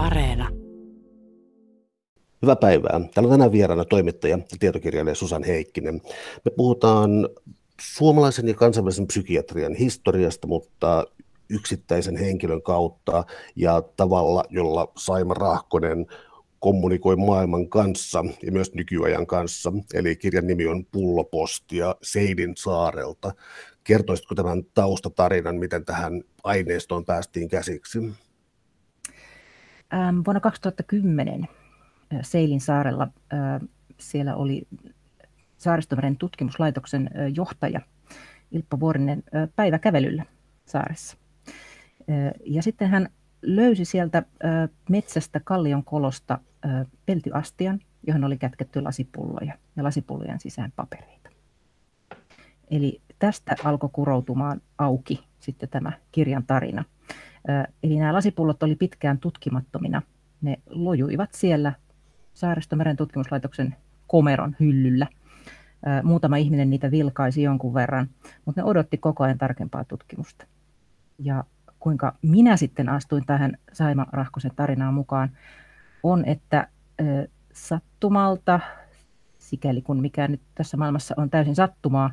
[0.00, 0.48] Areena.
[2.42, 3.00] Hyvää päivää.
[3.14, 5.94] Täällä on tänään vieraana toimittaja ja tietokirjailija Susan Heikkinen.
[6.44, 7.28] Me puhutaan
[7.80, 11.06] suomalaisen ja kansainvälisen psykiatrian historiasta, mutta
[11.50, 13.24] yksittäisen henkilön kautta
[13.56, 16.06] ja tavalla, jolla Saima Rahkonen
[16.58, 19.72] kommunikoi maailman kanssa ja myös nykyajan kanssa.
[19.94, 23.32] Eli kirjan nimi on Pullopostia Seidin saarelta.
[23.84, 27.98] Kertoisitko tämän taustatarinan, miten tähän aineistoon päästiin käsiksi?
[29.94, 33.08] Ähm, vuonna 2010 äh, Seilin saarella
[33.98, 34.68] siellä oli
[35.56, 37.80] Saaristomeren tutkimuslaitoksen johtaja
[38.50, 39.22] Ilppo Vuorinen
[39.56, 40.24] päiväkävelyllä
[40.66, 41.16] saaressa.
[42.46, 43.08] Ja sitten hän
[43.42, 44.22] löysi sieltä
[44.88, 46.38] metsästä kallion kolosta
[47.06, 51.30] peltyastian, johon oli kätketty lasipulloja ja lasipullojen sisään papereita.
[52.70, 56.84] Eli tästä alkoi kuroutumaan auki sitten tämä kirjan tarina.
[57.82, 60.02] Eli nämä lasipullot oli pitkään tutkimattomina.
[60.42, 61.72] Ne lojuivat siellä
[62.34, 65.06] Saaristomeren tutkimuslaitoksen komeron hyllyllä.
[66.02, 68.08] Muutama ihminen niitä vilkaisi jonkun verran,
[68.44, 70.46] mutta ne odotti koko ajan tarkempaa tutkimusta.
[71.18, 71.44] Ja
[71.78, 75.30] kuinka minä sitten astuin tähän Saima Rahkosen tarinaan mukaan,
[76.02, 76.68] on, että
[77.52, 78.60] sattumalta,
[79.38, 82.10] sikäli kun mikä nyt tässä maailmassa on täysin sattumaa,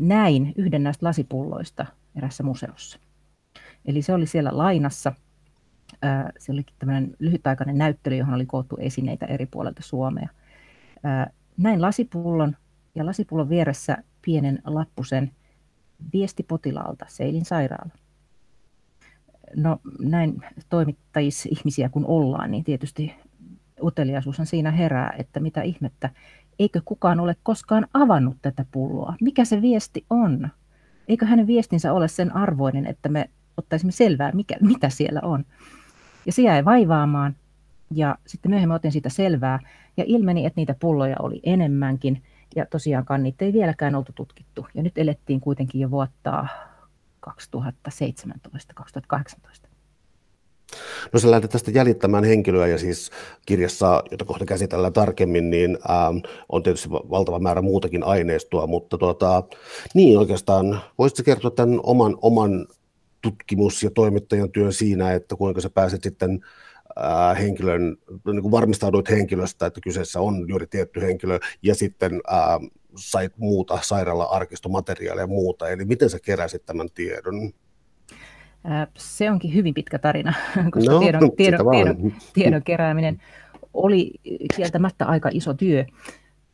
[0.00, 2.98] näin yhden näistä lasipulloista erässä museossa.
[3.86, 5.12] Eli se oli siellä lainassa.
[6.38, 10.28] Se oli tämmöinen lyhytaikainen näyttely, johon oli koottu esineitä eri puolilta Suomea.
[11.56, 12.56] Näin lasipullon
[12.94, 15.30] ja lasipullon vieressä pienen lappusen
[16.12, 17.90] viesti potilaalta Seilin sairaala.
[19.56, 23.14] No näin toimittajissa ihmisiä kun ollaan, niin tietysti
[23.82, 26.10] uteliaisuushan siinä herää, että mitä ihmettä,
[26.58, 29.14] eikö kukaan ole koskaan avannut tätä pulloa?
[29.20, 30.48] Mikä se viesti on?
[31.08, 35.44] Eikö hänen viestinsä ole sen arvoinen, että me ottaisimme selvää, mikä, mitä siellä on?
[36.26, 37.36] Ja se jäi vaivaamaan
[37.90, 39.58] ja sitten myöhemmin otin siitä selvää
[39.96, 42.22] ja ilmeni, että niitä pulloja oli enemmänkin
[42.56, 44.66] ja tosiaankaan niitä ei vieläkään oltu tutkittu.
[44.74, 46.46] Ja nyt elettiin kuitenkin jo vuotta
[47.30, 49.72] 2017-2018.
[51.12, 53.10] No sä lähdet tästä jäljittämään henkilöä ja siis
[53.46, 56.16] kirjassa, jota kohta käsitellään tarkemmin, niin ähm,
[56.48, 59.42] on tietysti valtava määrä muutakin aineistoa, mutta tuota,
[59.94, 62.66] niin oikeastaan voisitko kertoa tämän oman, oman
[63.22, 66.40] tutkimus- ja toimittajan työn siinä, että kuinka sä pääset sitten
[67.38, 67.96] henkilön,
[68.26, 73.78] niin kuin varmistauduit henkilöstä, että kyseessä on juuri tietty henkilö, ja sitten äh, sait muuta
[73.82, 77.52] sairaala-arkistomateriaalia ja muuta, eli miten sä keräsit tämän tiedon?
[78.98, 80.34] Se onkin hyvin pitkä tarina,
[80.72, 83.22] koska no, tiedon, tiedon, tiedon, tiedon kerääminen
[83.74, 84.10] oli
[84.56, 85.84] kieltämättä aika iso työ.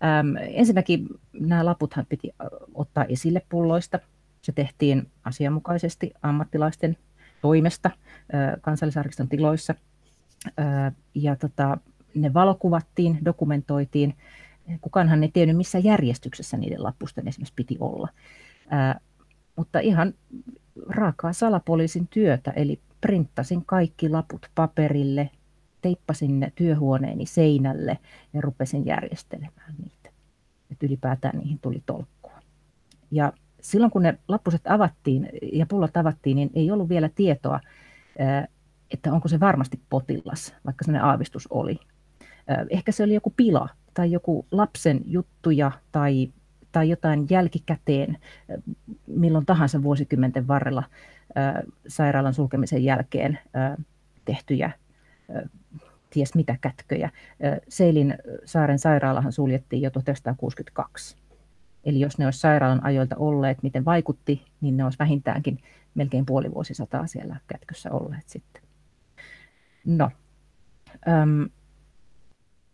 [0.04, 2.30] Ähm, ensinnäkin nämä laputhan piti
[2.74, 3.98] ottaa esille pulloista.
[4.42, 6.96] Se tehtiin asianmukaisesti ammattilaisten
[7.42, 7.90] toimesta
[8.60, 9.74] kansallisarkiston tiloissa.
[11.14, 11.78] Ja tota,
[12.14, 14.14] ne valokuvattiin, dokumentoitiin.
[14.80, 18.08] Kukaanhan ei tiennyt, missä järjestyksessä niiden lappusten esimerkiksi piti olla.
[19.56, 20.14] Mutta ihan
[20.88, 25.30] raakaa salapoliisin työtä, eli printtasin kaikki laput paperille,
[25.82, 27.98] teippasin ne työhuoneeni seinälle
[28.32, 30.10] ja rupesin järjestelemään niitä.
[30.70, 32.38] Että ylipäätään niihin tuli tolkkua.
[33.10, 37.60] Ja silloin kun ne lappuset avattiin ja pullot avattiin, niin ei ollut vielä tietoa,
[38.90, 41.80] että onko se varmasti potilas, vaikka sellainen aavistus oli.
[42.70, 46.32] Ehkä se oli joku pila tai joku lapsen juttuja tai
[46.72, 48.18] tai jotain jälkikäteen
[49.06, 50.84] milloin tahansa vuosikymmenten varrella
[51.88, 53.38] sairaalan sulkemisen jälkeen
[54.24, 54.70] tehtyjä
[56.10, 57.10] ties mitä kätköjä.
[57.68, 58.14] Seilin
[58.44, 61.16] saaren sairaalahan suljettiin jo 1962.
[61.84, 65.58] Eli jos ne olisi sairaalan ajoilta olleet, miten vaikutti, niin ne olisi vähintäänkin
[65.94, 68.62] melkein puoli vuosisataa siellä kätkössä olleet sitten.
[69.84, 70.10] No,
[71.08, 71.48] äm,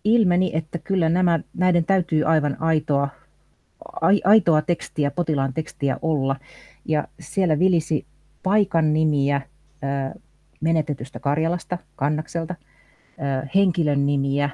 [0.04, 3.08] ilmeni, että kyllä nämä, näiden täytyy aivan aitoa
[4.24, 6.36] aitoa tekstiä, potilaan tekstiä olla.
[6.84, 8.06] Ja siellä vilisi
[8.42, 9.40] paikan nimiä
[10.60, 12.54] menetetystä Karjalasta, Kannakselta,
[13.54, 14.50] henkilön nimiä,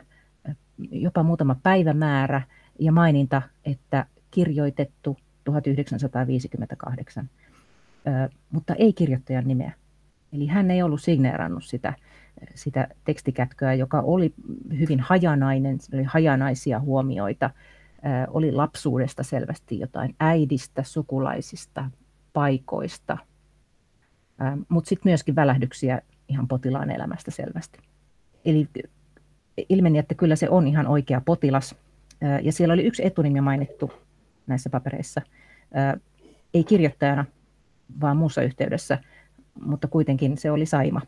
[0.91, 2.43] jopa muutama päivämäärä
[2.79, 7.31] ja maininta, että kirjoitettu 1958,
[8.51, 9.73] mutta ei kirjoittajan nimeä.
[10.33, 11.95] Eli hän ei ollut signeerannut sitä,
[12.55, 14.35] sitä tekstikätköä, joka oli
[14.79, 17.51] hyvin hajanainen, oli hajanaisia huomioita,
[18.29, 21.91] oli lapsuudesta selvästi jotain äidistä, sukulaisista,
[22.33, 23.19] paikoista,
[24.69, 27.79] mutta sitten myöskin välähdyksiä ihan potilaan elämästä selvästi.
[28.45, 28.69] Eli
[29.69, 31.75] ilmeni, että kyllä se on ihan oikea potilas.
[32.43, 33.93] Ja siellä oli yksi etunimi mainittu
[34.47, 35.23] näissä papereissa.
[36.55, 37.25] Ei kirjoittajana,
[38.01, 38.99] vaan muussa yhteydessä,
[39.65, 41.01] mutta kuitenkin se oli Saima.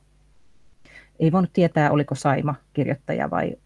[1.19, 3.57] ei voinut tietää, oliko Saima kirjoittaja vai,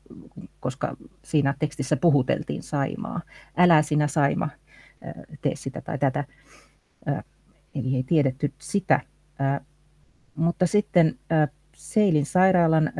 [0.60, 3.20] koska siinä tekstissä puhuteltiin Saimaa.
[3.56, 4.48] Älä sinä Saima,
[5.42, 6.24] tee sitä tai tätä.
[7.74, 9.00] Eli ei tiedetty sitä.
[10.34, 11.18] Mutta sitten
[11.74, 12.92] Seilin sairaalan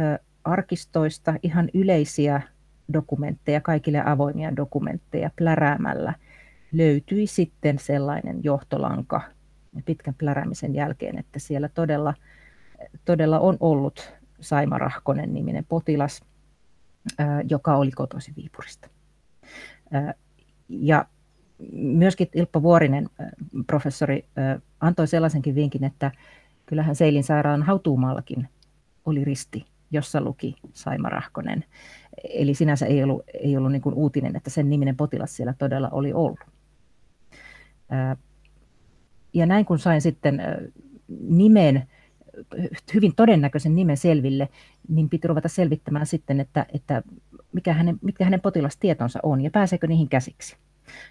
[0.44, 2.42] arkistoista ihan yleisiä
[2.92, 6.14] dokumentteja, kaikille avoimia dokumentteja pläräämällä
[6.76, 9.23] löytyi sitten sellainen johtolanka
[9.84, 12.14] pitkän pläräämisen jälkeen, että siellä todella,
[13.05, 16.20] todella on ollut Saima Rahkonen niminen potilas,
[17.49, 18.88] joka oli kotoisin Viipurista.
[20.69, 21.06] Ja
[21.73, 23.08] myöskin Ilppo Vuorinen,
[23.67, 24.25] professori,
[24.81, 26.12] antoi sellaisenkin vinkin, että
[26.67, 28.49] kyllähän Seilin sairaalan hautuumaallakin
[29.05, 31.64] oli risti, jossa luki Saima Rahkonen.
[32.25, 36.12] Eli sinänsä ei ollut, ei ollut niin uutinen, että sen niminen potilas siellä todella oli
[36.12, 36.55] ollut.
[39.34, 40.42] Ja näin kun sain sitten
[41.20, 41.86] nimen,
[42.94, 44.48] hyvin todennäköisen nimen selville,
[44.88, 47.02] niin piti ruveta selvittämään sitten, että, että
[47.52, 50.56] mikä hänen, mitkä hänen potilastietonsa on ja pääseekö niihin käsiksi.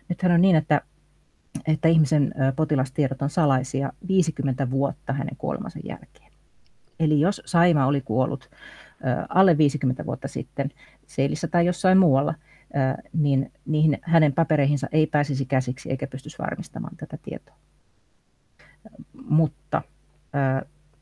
[0.10, 0.81] Nythän on niin, että,
[1.68, 6.31] että ihmisen potilastiedot on salaisia 50 vuotta hänen kuolemansa jälkeen.
[7.00, 8.50] Eli jos Saima oli kuollut
[9.30, 10.71] alle 50 vuotta sitten
[11.06, 12.33] Seilissä tai jossain muualla,
[13.14, 17.56] niin niihin hänen papereihinsa ei pääsisi käsiksi eikä pystyisi varmistamaan tätä tietoa.
[19.14, 19.82] Mutta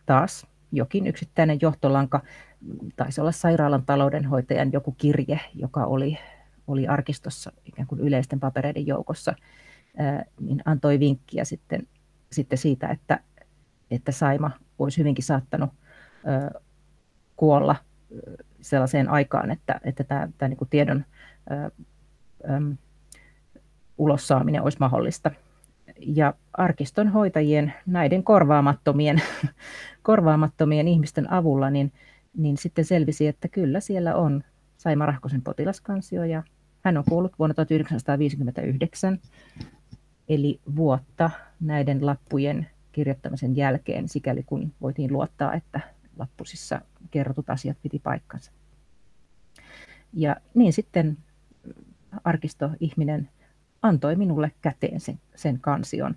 [0.06, 2.21] taas jokin yksittäinen johtolanka,
[2.95, 6.18] taisi olla sairaalan taloudenhoitajan joku kirje, joka oli,
[6.68, 9.36] oli arkistossa ikään kuin yleisten papereiden joukossa,
[10.39, 11.88] niin antoi vinkkiä sitten,
[12.31, 13.19] sitten siitä, että,
[13.92, 15.69] että Saima olisi hyvinkin saattanut
[17.36, 17.75] kuolla
[18.62, 21.06] sellaiseen aikaan, että, että tämä, tämä niin kuin tiedon
[21.51, 21.71] ö,
[23.97, 25.31] ulos saaminen olisi mahdollista.
[25.99, 29.21] Ja arkiston hoitajien, näiden korvaamattomien,
[30.03, 31.91] korvaamattomien ihmisten avulla, niin,
[32.37, 34.43] niin sitten selvisi, että kyllä siellä on
[34.77, 36.43] Saima Rahkosen potilaskansio ja
[36.81, 39.19] hän on kuollut vuonna 1959,
[40.29, 41.29] eli vuotta
[41.59, 45.79] näiden lappujen kirjoittamisen jälkeen, sikäli kun voitiin luottaa, että
[46.17, 46.81] lappusissa
[47.11, 48.51] kerrotut asiat piti paikkansa.
[50.13, 51.17] Ja niin sitten
[52.24, 53.30] arkistoihminen
[53.81, 56.15] antoi minulle käteen sen, sen kansion,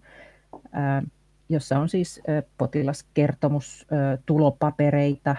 [1.49, 2.23] jossa on siis
[2.59, 3.87] potilaskertomus,
[4.27, 5.37] tulopapereita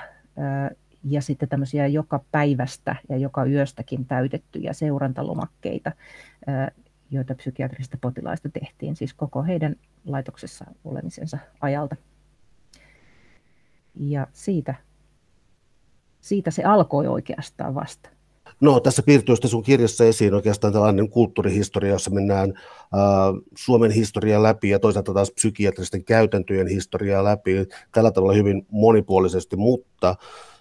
[1.03, 5.91] ja sitten tämmöisiä joka päivästä ja joka yöstäkin täytettyjä seurantalomakkeita,
[7.11, 9.75] joita psykiatrisista potilaista tehtiin, siis koko heidän
[10.05, 11.95] laitoksessa olemisensa ajalta.
[13.95, 14.75] Ja siitä,
[16.21, 18.09] siitä se alkoi oikeastaan vasta.
[18.61, 22.99] No tässä piirtyy sitten sun kirjassa esiin oikeastaan tällainen kulttuurihistoria, jossa mennään äh,
[23.57, 27.51] Suomen historiaa läpi ja toisaalta taas psykiatristen käytäntöjen historiaa läpi
[27.91, 30.15] tällä tavalla hyvin monipuolisesti, mutta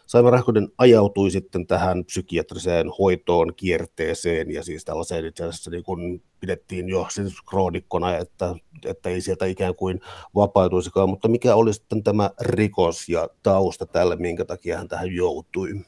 [0.07, 6.23] Saima Rahkonen ajautui sitten tähän psykiatriseen hoitoon, kierteeseen ja siis tällaiseen itse asiassa niin kuin
[6.41, 8.55] pidettiin jo siis kroonikkona, että,
[8.85, 10.01] että ei sieltä ikään kuin
[10.35, 15.81] vapautuisikaan, mutta mikä oli sitten tämä rikos ja tausta tälle, minkä takia hän tähän joutui?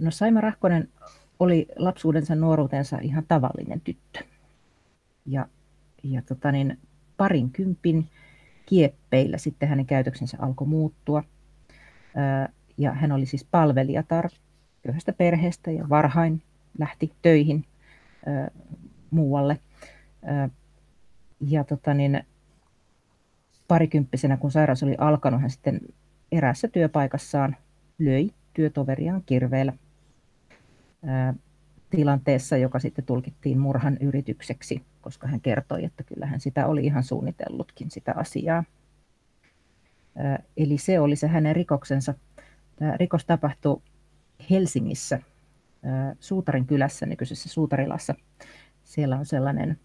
[0.00, 0.88] No Saima Rahkonen
[1.38, 4.20] oli lapsuudensa, nuoruutensa ihan tavallinen tyttö.
[5.26, 5.48] Ja,
[6.02, 6.78] ja tota niin,
[7.16, 8.10] parin kympin
[8.66, 11.24] kieppeillä sitten hänen käytöksensä alkoi muuttua–
[12.78, 14.28] ja hän oli siis palvelijatar
[14.82, 16.42] köyhästä perheestä ja varhain
[16.78, 17.64] lähti töihin
[19.10, 19.58] muualle.
[21.40, 22.24] Ja tota niin,
[23.68, 25.80] parikymppisenä, kun sairaus oli alkanut, hän sitten
[26.32, 27.56] erässä työpaikassaan
[27.98, 29.72] löi työtoveriaan kirveellä
[31.90, 37.02] tilanteessa, joka sitten tulkittiin murhan yritykseksi, koska hän kertoi, että kyllä hän sitä oli ihan
[37.02, 38.64] suunnitellutkin sitä asiaa.
[40.56, 42.14] Eli se oli se hänen rikoksensa.
[42.76, 43.82] Tämä rikos tapahtui
[44.50, 45.20] Helsingissä,
[46.20, 48.14] Suutarin kylässä, nykyisessä Suutarilassa.
[48.84, 49.78] Siellä on sellainen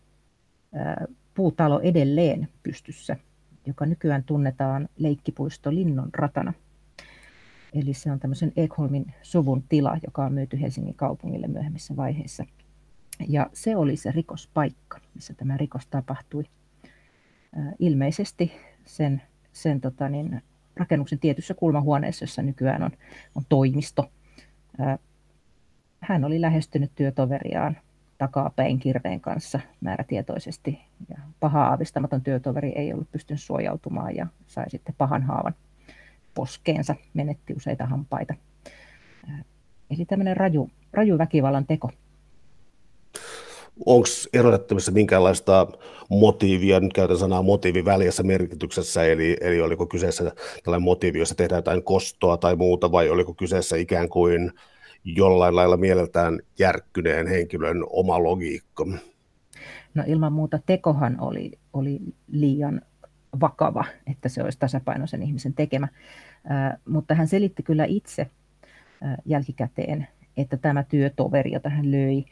[1.33, 3.15] puutalo edelleen pystyssä,
[3.65, 6.53] joka nykyään tunnetaan leikkipuisto Linnon ratana.
[7.73, 12.45] Eli se on tämmöisen Ekholmin suvun tila, joka on myyty Helsingin kaupungille myöhemmissä vaiheissa.
[13.27, 16.43] Ja se oli se rikospaikka, missä tämä rikos tapahtui.
[17.79, 18.51] Ilmeisesti
[18.85, 19.21] sen
[19.55, 20.43] sen tota, niin,
[20.75, 22.91] rakennuksen tietyssä kulmahuoneessa, jossa nykyään on,
[23.35, 24.11] on toimisto.
[25.99, 27.77] Hän oli lähestynyt työtoveriaan
[28.17, 30.81] takapäin kirveen kanssa määrätietoisesti.
[31.09, 35.55] Ja paha aavistamaton työtoveri ei ollut pystynyt suojautumaan ja sai sitten pahan haavan
[36.35, 38.33] poskeensa, menetti useita hampaita.
[39.89, 41.89] Eli tämmöinen raju, raju väkivallan teko.
[43.85, 45.67] onko erotettavissa minkäänlaista
[46.09, 50.31] motiivia, nyt käytän sanaa motiivi väliässä merkityksessä, eli, eli oliko kyseessä
[50.63, 54.51] tällainen motiivi, jossa tehdään jotain kostoa tai muuta, vai oliko kyseessä ikään kuin
[55.05, 58.85] jollain lailla mieleltään järkkyneen henkilön oma logiikka?
[59.93, 62.81] No ilman muuta tekohan oli, oli liian
[63.39, 65.87] vakava, että se olisi tasapainoisen ihmisen tekemä,
[66.87, 68.27] mutta hän selitti kyllä itse
[69.25, 72.25] jälkikäteen, että tämä työtoveri, jota hän löi,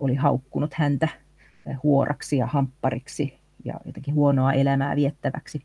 [0.00, 1.08] oli haukkunut häntä
[1.82, 5.62] huoraksi ja hamppariksi ja jotenkin huonoa elämää viettäväksi.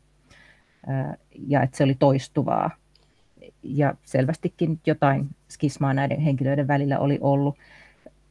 [1.46, 2.70] Ja että se oli toistuvaa.
[3.62, 7.56] Ja selvästikin jotain skismaa näiden henkilöiden välillä oli ollut.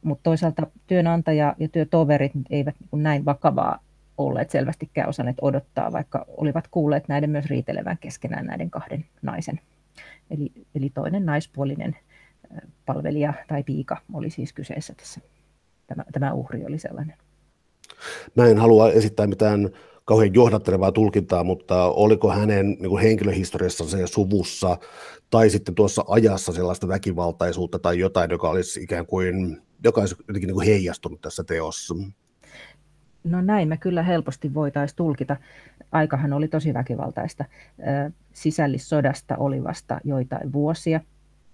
[0.02, 3.78] Mutta toisaalta työnantaja ja työtoverit eivät niin näin vakavaa
[4.18, 9.60] olleet selvästikään osanneet odottaa, vaikka olivat kuulleet näiden myös riitelevän keskenään näiden kahden naisen.
[10.30, 11.96] Eli, eli toinen naispuolinen
[12.86, 15.20] palvelija tai piika oli siis kyseessä tässä.
[15.86, 17.16] Tämä, tämä uhri oli sellainen.
[18.36, 19.70] Mä en halua esittää mitään
[20.04, 24.78] kauhean johdattelevaa tulkintaa, mutta oliko hänen niin henkilöhistoriassa ja suvussa
[25.30, 30.46] tai sitten tuossa ajassa sellaista väkivaltaisuutta tai jotain, joka olisi ikään kuin, joka olisi jotenkin
[30.46, 31.94] niin kuin heijastunut tässä teossa?
[33.26, 35.36] No näin me kyllä helposti voitaisiin tulkita.
[35.92, 37.44] Aikahan oli tosi väkivaltaista.
[38.32, 41.00] Sisällissodasta oli vasta joitain vuosia.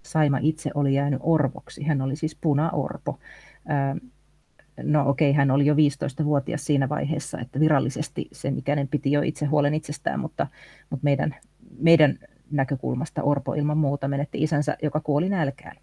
[0.02, 1.82] Saima itse oli jäänyt orvoksi.
[1.82, 3.18] Hän oli siis puna-orpo
[4.82, 9.22] no okei, okay, hän oli jo 15-vuotias siinä vaiheessa, että virallisesti sen ikäinen piti jo
[9.22, 10.46] itse huolen itsestään, mutta,
[10.90, 11.34] mutta meidän,
[11.78, 12.18] meidän
[12.50, 15.76] näkökulmasta Orpo ilman muuta menetti isänsä, joka kuoli nälkään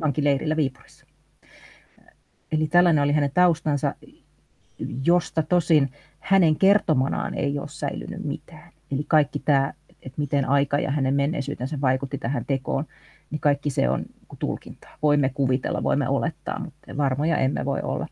[0.00, 1.06] vankileirillä Viipurissa.
[2.52, 3.94] Eli tällainen oli hänen taustansa,
[5.04, 8.72] josta tosin hänen kertomanaan ei ole säilynyt mitään.
[8.90, 12.84] Eli kaikki tämä, että miten aika ja hänen menneisyytensä vaikutti tähän tekoon,
[13.30, 14.04] niin kaikki se on
[14.38, 14.96] tulkintaa.
[15.02, 18.06] Voimme kuvitella, voimme olettaa, mutta varmoja emme voi olla.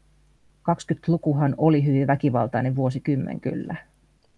[0.70, 3.76] 20-lukuhan oli hyvin väkivaltainen vuosikymmen kyllä.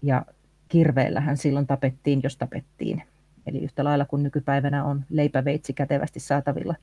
[0.02, 0.25] Ja
[0.68, 3.02] kirveillähän silloin tapettiin, jos tapettiin.
[3.47, 6.75] Eli yhtä lailla kuin nykypäivänä on leipäveitsi kätevästi saatavilla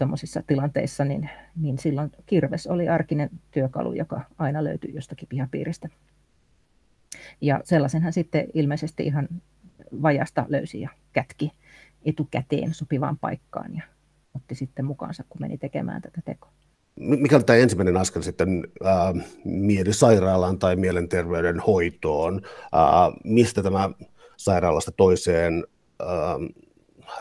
[0.00, 5.88] tuommoisissa tilanteissa, niin, niin silloin kirves oli arkinen työkalu, joka aina löytyi jostakin pihapiiristä.
[7.40, 9.28] Ja sellaisenhan sitten ilmeisesti ihan
[10.02, 11.52] vajasta löysi ja kätki
[12.04, 13.82] etukäteen sopivaan paikkaan ja
[14.36, 16.52] otti sitten mukaansa, kun meni tekemään tätä tekoa.
[16.96, 22.40] Mikä oli tämä ensimmäinen askel sitten äh, mielisairaalaan tai mielenterveyden hoitoon?
[22.44, 23.90] Äh, mistä tämä
[24.36, 25.64] sairaalasta toiseen
[26.02, 26.08] äh,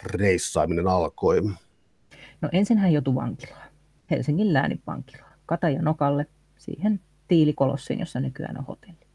[0.05, 1.41] reissaaminen alkoi?
[2.41, 3.69] No ensin hän joutui vankilaan,
[4.11, 6.25] Helsingin lääninvankilaan, Katajanokalle,
[6.57, 9.07] siihen Tiilikolossiin, jossa nykyään on hotelli.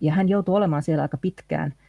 [0.00, 1.74] Ja hän joutui olemaan siellä aika pitkään–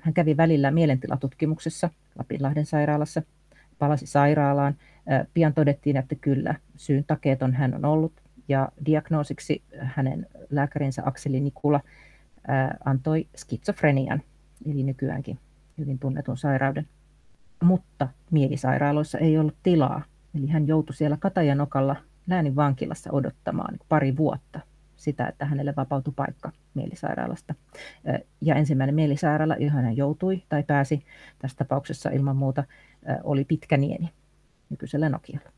[0.00, 3.22] hän kävi välillä mielentilatutkimuksessa Lapinlahden sairaalassa,
[3.78, 4.76] palasi sairaalaan.
[5.34, 8.12] Pian todettiin, että kyllä, syyn takeeton hän on ollut
[8.48, 11.80] ja diagnoosiksi hänen lääkärinsä Akseli Nikula
[12.84, 14.22] antoi skitsofrenian,
[14.66, 15.38] eli nykyäänkin
[15.78, 16.88] hyvin tunnetun sairauden.
[17.62, 20.02] Mutta mielisairaaloissa ei ollut tilaa,
[20.34, 21.96] eli hän joutui siellä Katajanokalla
[22.26, 24.60] läänin vankilassa odottamaan pari vuotta
[24.96, 27.54] sitä, että hänelle vapautui paikka mielisairaalasta.
[28.40, 31.04] Ja ensimmäinen mielisairaala, johon hän joutui tai pääsi
[31.38, 32.64] tässä tapauksessa ilman muuta,
[33.24, 34.10] oli Pitkänieni
[34.70, 35.50] nykyisellä Nokialla.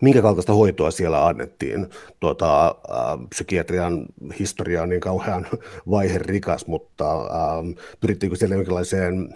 [0.00, 1.86] Minkä kaltaista hoitoa siellä annettiin?
[2.20, 4.06] Tuota, äh, psykiatrian
[4.38, 5.46] historia on niin kauhean
[5.90, 9.34] vaiherikas, mutta äh, pyrittiinkö siellä jonkinlaiseen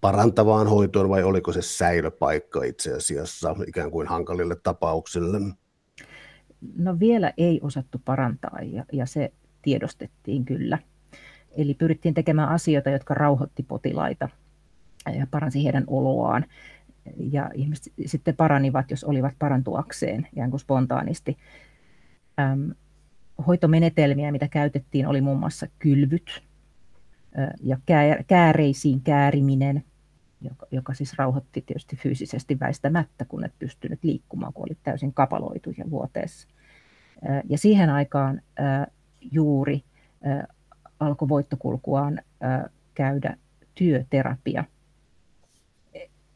[0.00, 5.40] parantavaan hoitoon vai oliko se säilöpaikka itse asiassa ikään kuin hankalille tapauksille?
[6.76, 10.78] No vielä ei osattu parantaa ja, ja se tiedostettiin kyllä.
[11.56, 14.28] Eli pyrittiin tekemään asioita, jotka rauhoitti potilaita
[15.18, 16.44] ja paransi heidän oloaan.
[17.16, 21.38] Ja ihmiset sitten paranivat, jos olivat parantuakseen ikään kuin spontaanisti.
[22.40, 22.70] Ähm,
[23.46, 26.42] hoitomenetelmiä, mitä käytettiin, oli muun muassa kylvyt
[27.62, 27.78] ja
[28.26, 29.84] kääreisiin kääriminen,
[30.40, 35.70] joka, joka siis rauhoitti tietysti fyysisesti väistämättä, kun et pystynyt liikkumaan, kun oli täysin kapaloitu
[35.78, 36.48] ja vuoteessa.
[37.48, 38.42] Ja siihen aikaan
[39.20, 39.84] juuri
[41.00, 42.20] alkoi voittokulkuaan
[42.94, 43.36] käydä
[43.74, 44.64] työterapia.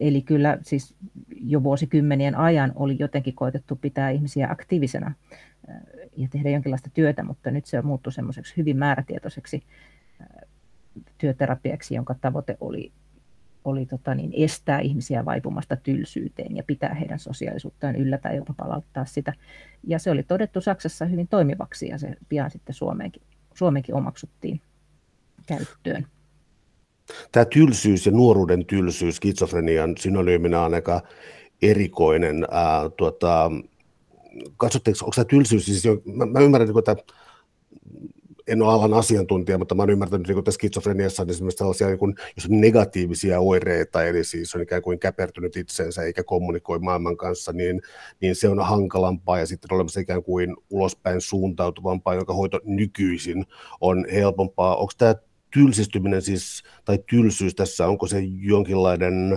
[0.01, 0.95] Eli kyllä siis
[1.41, 5.15] jo vuosikymmenien ajan oli jotenkin koetettu pitää ihmisiä aktiivisena
[6.17, 9.63] ja tehdä jonkinlaista työtä, mutta nyt se on muuttunut semmoiseksi hyvin määrätietoiseksi
[11.19, 12.93] työterapiaksi, jonka tavoite oli
[13.65, 19.05] oli tota niin, estää ihmisiä vaipumasta tylsyyteen ja pitää heidän sosiaalisuuttaan yllä tai jopa palauttaa
[19.05, 19.33] sitä.
[19.87, 23.23] Ja se oli todettu Saksassa hyvin toimivaksi ja se pian sitten Suomeenkin,
[23.55, 24.61] Suomeenkin omaksuttiin
[25.47, 26.07] käyttöön.
[27.33, 31.03] Tämä tylsyys ja nuoruuden tylsyys skitsofrenian synonyyminä on aika
[31.63, 32.47] erikoinen.
[32.51, 33.51] Ää, tuota,
[34.57, 36.97] katsotteko, onko tämä tylsyys, siis jo, mä, mä ymmärrän, että
[38.47, 42.15] en ole alan asiantuntija, mutta olen ymmärtänyt niin että skitsofreniassa on esimerkiksi sellaisia niin kuin,
[42.37, 47.83] jos negatiivisia oireita, eli siis on ikään kuin käpertynyt itseensä eikä kommunikoi maailman kanssa, niin,
[48.21, 53.47] niin se on hankalampaa ja sitten olemassa ikään kuin ulospäin suuntautuvampaa, joka hoito nykyisin
[53.81, 54.77] on helpompaa.
[54.77, 55.15] Onko tämä
[55.53, 59.33] tylsistyminen siis, tai tylsyys tässä, onko se jonkinlainen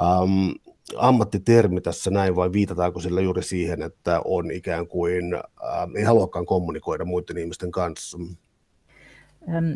[0.00, 5.42] ähm, ammattitermi tässä näin vai viitataanko sillä juuri siihen, että on ikään kuin, äh,
[5.96, 8.18] ei haluakaan kommunikoida muiden ihmisten kanssa?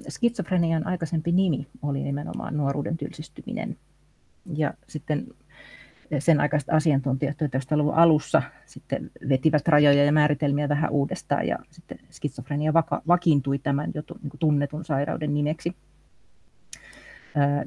[0.09, 3.77] Skitsofrenian aikaisempi nimi oli nimenomaan nuoruuden tylsistyminen.
[4.55, 5.27] Ja sitten
[6.19, 12.73] sen aikaiset asiantuntijat 1900-luvun alussa sitten vetivät rajoja ja määritelmiä vähän uudestaan ja sitten skitsofrenia
[12.73, 15.77] vaka- vakiintui tämän jo niin tunnetun sairauden nimeksi.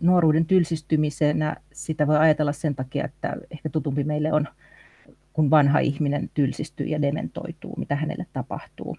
[0.01, 4.47] Nuoruuden tylsistymisenä sitä voi ajatella sen takia, että ehkä tutumpi meille on,
[5.33, 8.97] kun vanha ihminen tylsistyy ja dementoituu, mitä hänelle tapahtuu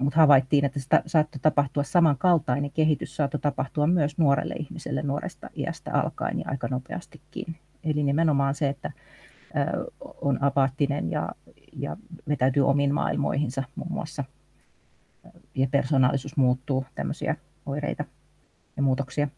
[0.00, 5.92] mutta havaittiin, että sitä saattoi tapahtua samankaltainen kehitys, saattoi tapahtua myös nuorelle ihmiselle nuoresta iästä
[5.94, 7.56] alkaen ja aika nopeastikin.
[7.84, 8.92] Eli nimenomaan se, että
[10.20, 11.28] on apaattinen ja,
[11.72, 11.96] ja
[12.28, 14.24] vetäytyy omiin maailmoihinsa muun muassa,
[15.54, 18.04] ja persoonallisuus muuttuu, tämmöisiä oireita
[18.76, 19.28] ja muutoksia.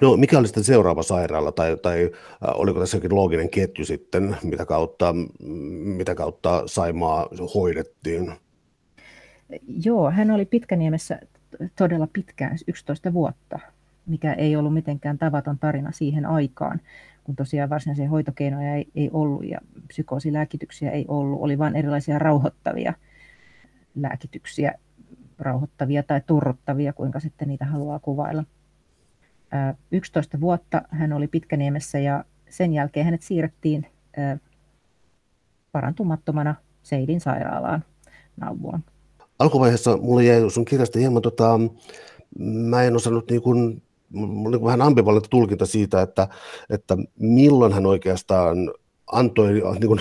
[0.00, 2.10] No mikä oli sitten seuraava sairaala tai, tai
[2.54, 5.14] oliko tässä jokin looginen ketju sitten, mitä kautta,
[5.84, 8.32] mitä kautta Saimaa hoidettiin?
[9.84, 11.20] Joo, hän oli Pitkäniemessä
[11.76, 13.58] todella pitkään, 11 vuotta,
[14.06, 16.80] mikä ei ollut mitenkään tavaton tarina siihen aikaan,
[17.24, 22.94] kun tosiaan varsinaisia hoitokeinoja ei, ei ollut ja psykoosilääkityksiä ei ollut, oli vain erilaisia rauhoittavia
[23.94, 24.74] lääkityksiä,
[25.40, 28.44] rauhoittavia tai turruttavia, kuinka sitten niitä haluaa kuvailla.
[29.90, 33.86] 11 vuotta hän oli Pitkäniemessä ja sen jälkeen hänet siirrettiin
[35.72, 37.84] parantumattomana Seidin sairaalaan
[38.36, 38.82] Nauvoon
[39.40, 41.60] alkuvaiheessa mulle jäi sun kirjasta hieman, tota,
[42.38, 46.28] mä en osannut niin kuin, mulla oli vähän ambivalentti tulkinta siitä, että,
[46.70, 48.72] että milloin hän oikeastaan
[49.12, 50.00] antoi, niin kuin,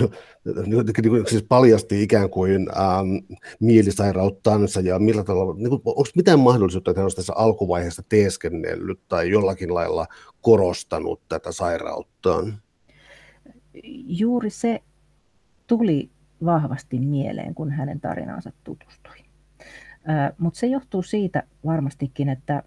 [1.02, 6.40] niin kuin, siis paljasti ikään kuin ähm, mielisairauttansa ja millä tavalla, niin kuin, onko mitään
[6.40, 10.08] mahdollisuutta, että hän olisi tässä alkuvaiheessa teeskennellyt tai jollakin lailla
[10.42, 12.62] korostanut tätä sairauttaan?
[14.08, 14.82] Juuri se
[15.68, 16.10] tuli
[16.46, 19.18] vahvasti mieleen, kun hänen tarinaansa tutustui.
[20.38, 22.64] Mutta se johtuu siitä varmastikin, että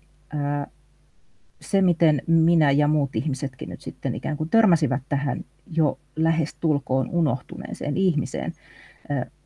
[1.60, 5.44] se, miten minä ja muut ihmisetkin nyt sitten ikään kuin törmäsivät tähän
[5.76, 8.52] jo lähes tulkoon unohtuneeseen ihmiseen,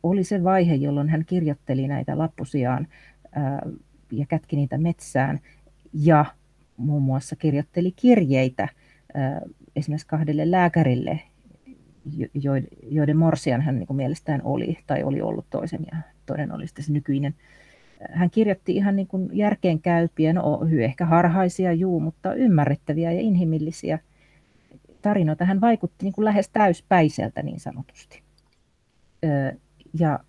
[0.03, 2.87] oli se vaihe, jolloin hän kirjoitteli näitä lappusiaan
[4.11, 5.39] ja kätki niitä metsään
[5.93, 6.25] ja
[6.77, 8.67] muun muassa kirjoitteli kirjeitä
[9.75, 11.19] esimerkiksi kahdelle lääkärille,
[12.83, 16.85] joiden morsian hän niin kuin mielestään oli tai oli ollut toisen ja toinen oli sitten
[16.85, 17.35] se nykyinen.
[18.11, 23.99] Hän kirjoitti ihan niin kuin järkeenkäypiä, no ehkä harhaisia juu, mutta ymmärrettäviä ja inhimillisiä
[25.07, 25.45] tarinoita.
[25.45, 28.23] Hän vaikutti niin kuin lähes täyspäiseltä niin sanotusti.
[29.99, 30.19] Ja,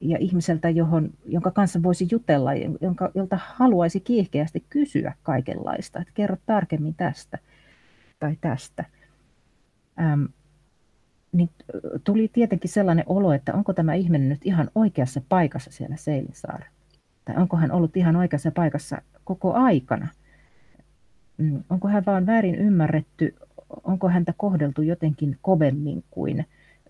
[0.00, 6.36] ja ihmiseltä, johon, jonka kanssa voisi jutella, jonka, jolta haluaisi kiihkeästi kysyä kaikenlaista, että kerro
[6.46, 7.38] tarkemmin tästä
[8.20, 8.84] tai tästä.
[10.00, 10.24] Ähm,
[11.32, 11.50] niin
[12.04, 16.80] tuli tietenkin sellainen olo, että onko tämä ihminen nyt ihan oikeassa paikassa siellä Seilinsaarella
[17.24, 20.08] tai onko hän ollut ihan oikeassa paikassa koko aikana.
[21.40, 23.34] Mm, onko hän vaan väärin ymmärretty,
[23.84, 26.46] onko häntä kohdeltu jotenkin kovemmin kuin,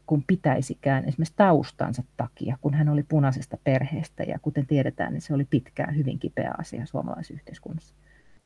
[0.06, 5.34] kuin pitäisikään esimerkiksi taustansa takia, kun hän oli punaisesta perheestä ja kuten tiedetään, niin se
[5.34, 7.94] oli pitkään hyvin kipeä asia suomalaisessa yhteiskunnassa.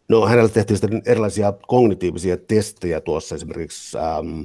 [0.08, 4.40] No hänellä tehtiin sitten erilaisia kognitiivisia testejä tuossa esimerkiksi ähm,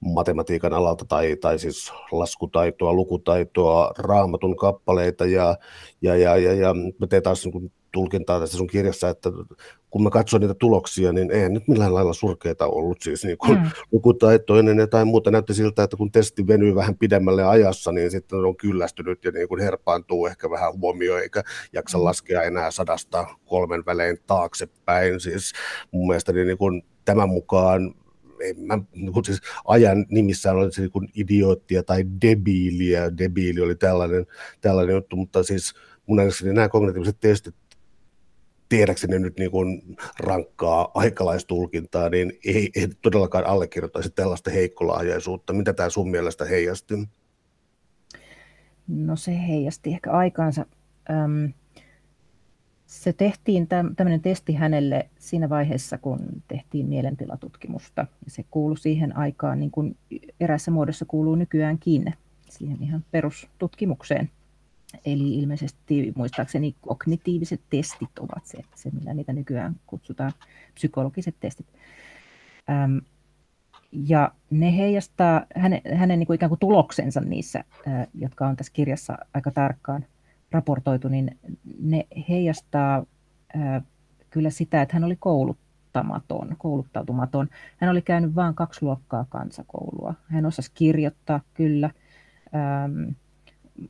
[0.00, 5.56] matematiikan alalta tai, tai siis laskutaitoa, lukutaitoa, raamatun kappaleita ja,
[6.02, 9.30] ja, ja, ja, ja mä teen taas niin tulkintaa tässä sun kirjassa, että
[9.94, 13.02] kun mä katson niitä tuloksia, niin ei nyt millään lailla surkeita ollut.
[13.02, 13.70] Siis niin kun mm.
[13.92, 18.38] lukutaitoinen ja tai muuta näytti siltä, että kun testi venyy vähän pidemmälle ajassa, niin sitten
[18.38, 22.04] on kyllästynyt ja niin kun herpaantuu ehkä vähän huomioon, eikä jaksa mm.
[22.04, 25.20] laskea enää sadasta kolmen välein taaksepäin.
[25.20, 25.52] Siis
[25.90, 27.94] mun mielestä niin kun tämän mukaan
[28.40, 34.26] en mä niin siis ajan nimissään oli se niin idioottia tai debiiliä, debiili oli tällainen,
[34.60, 35.74] tällainen juttu, mutta siis
[36.06, 37.54] mun mielestä nämä kognitiiviset testit
[38.68, 45.52] tiedäkseni nyt niin kuin rankkaa aikalaistulkintaa, niin ei, ei todellakaan allekirjoittaisi tällaista heikkolahjaisuutta.
[45.52, 46.94] Mitä tämä sun mielestä heijasti?
[48.88, 50.66] No se heijasti ehkä aikaansa.
[51.10, 51.52] Öm,
[52.86, 58.06] se tehtiin tämmöinen testi hänelle siinä vaiheessa, kun tehtiin mielentilatutkimusta.
[58.26, 59.96] Se kuului siihen aikaan, niin kuin
[60.40, 62.14] erässä muodossa kuuluu nykyäänkin,
[62.50, 64.30] siihen ihan perustutkimukseen.
[65.06, 70.32] Eli ilmeisesti muistaakseni kognitiiviset testit ovat se, se millä niitä nykyään kutsutaan,
[70.74, 71.66] psykologiset testit.
[72.70, 72.98] Ähm,
[73.92, 78.72] ja ne heijastaa hänen, hänen niin kuin ikään kuin tuloksensa niissä, äh, jotka on tässä
[78.72, 80.04] kirjassa aika tarkkaan
[80.50, 81.38] raportoitu, niin
[81.80, 83.04] ne heijastaa
[83.56, 83.82] äh,
[84.30, 87.48] kyllä sitä, että hän oli kouluttamaton, kouluttautumaton.
[87.76, 90.14] Hän oli käynyt vain kaksi luokkaa kansakoulua.
[90.28, 91.90] Hän osasi kirjoittaa kyllä,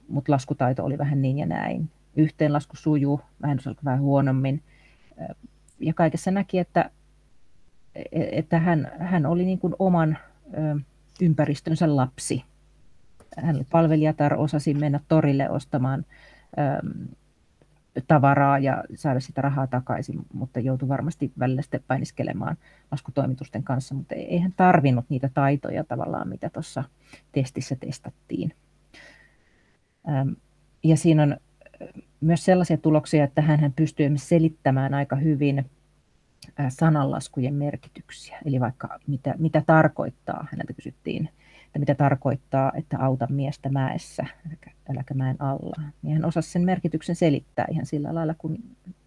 [0.08, 1.90] mutta laskutaito oli vähän niin ja näin.
[2.16, 4.62] Yhteenlasku sujuu, vähän, vähän huonommin.
[5.80, 6.90] Ja kaikessa näki, että,
[8.12, 10.18] että hän, hän oli niin kuin oman
[11.20, 12.44] ympäristönsä lapsi.
[13.36, 16.04] Hän oli palvelijatar, osasi mennä torille ostamaan
[18.08, 22.56] tavaraa ja saada sitä rahaa takaisin, mutta joutui varmasti välillä sitten painiskelemaan
[22.90, 26.84] laskutoimitusten kanssa, mutta ei hän tarvinnut niitä taitoja tavallaan, mitä tuossa
[27.32, 28.52] testissä testattiin.
[30.84, 31.36] Ja siinä on
[32.20, 35.70] myös sellaisia tuloksia, että hän pystyy selittämään aika hyvin
[36.68, 38.38] sananlaskujen merkityksiä.
[38.44, 41.28] Eli vaikka mitä, mitä tarkoittaa, häneltä kysyttiin,
[41.66, 44.26] että mitä tarkoittaa, että auta miestä mäessä,
[44.90, 45.82] äläkä mäen alla.
[46.02, 48.58] Niin hän osasi sen merkityksen selittää ihan sillä lailla, kun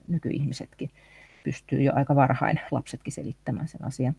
[0.07, 0.89] nykyihmisetkin
[1.43, 4.15] pystyy jo aika varhain lapsetkin selittämään sen asian.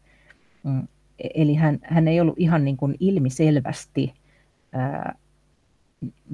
[0.64, 0.88] Mm,
[1.18, 4.14] e-, eli hän, hän ei ollut ihan niin kuin ilmiselvästi
[4.72, 5.14] ää,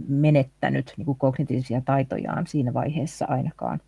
[0.09, 3.81] menettänyt niin kuin kognitiivisia taitojaan siinä vaiheessa ainakaan.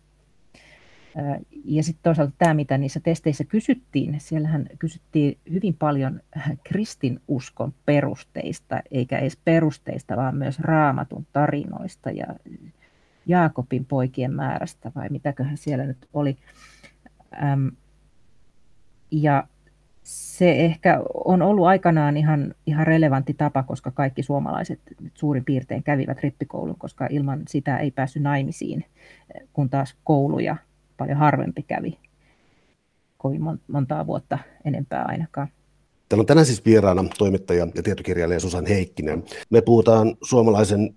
[1.65, 6.21] Ja sitten toisaalta tämä, mitä niissä testeissä kysyttiin, siellähän kysyttiin hyvin paljon
[6.63, 12.25] kristinuskon perusteista, eikä edes perusteista, vaan myös raamatun tarinoista ja
[13.25, 16.37] Jaakobin poikien määrästä, vai mitäköhän siellä nyt oli.
[19.11, 19.47] Ja
[20.07, 24.79] se ehkä on ollut aikanaan ihan, ihan relevantti tapa, koska kaikki suomalaiset
[25.13, 28.85] suurin piirtein kävivät rippikoulun, koska ilman sitä ei päässyt naimisiin,
[29.53, 30.55] kun taas kouluja
[30.97, 31.97] paljon harvempi kävi
[33.17, 35.47] kovin montaa vuotta enempää ainakaan.
[36.09, 39.23] Täällä on tänään siis vieraana toimittaja ja tietokirjailija Susan Heikkinen.
[39.49, 40.95] Me puhutaan suomalaisen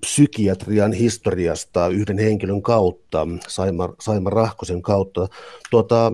[0.00, 5.28] psykiatrian historiasta yhden henkilön kautta, Saima, Saima Rahkosen kautta.
[5.70, 6.12] Tuota,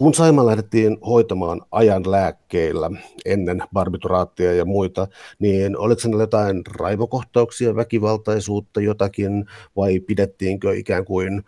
[0.00, 2.90] kun Saimaa lähdettiin hoitamaan ajan lääkkeillä
[3.24, 5.06] ennen barbituraattia ja muita,
[5.38, 9.44] niin oliko sinulla jotain raivokohtauksia, väkivaltaisuutta, jotakin,
[9.76, 11.42] vai pidettiinkö ikään kuin,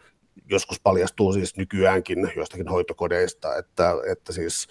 [0.50, 4.68] joskus paljastuu siis nykyäänkin jostakin hoitokodeista, että, että siis